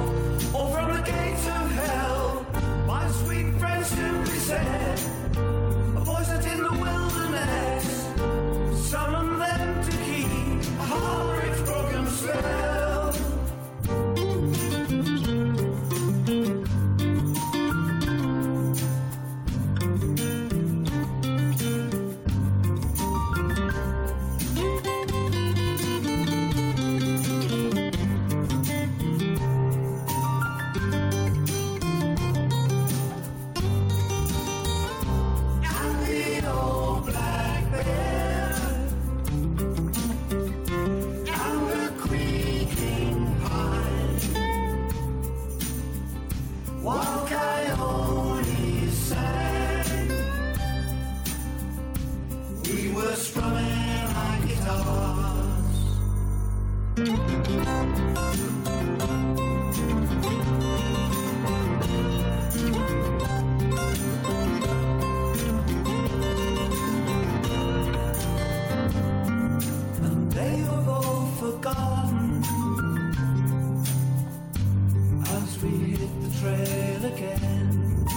Hit 76.58 77.02
the 77.02 77.10
trail 77.10 77.38
again. 77.38 78.07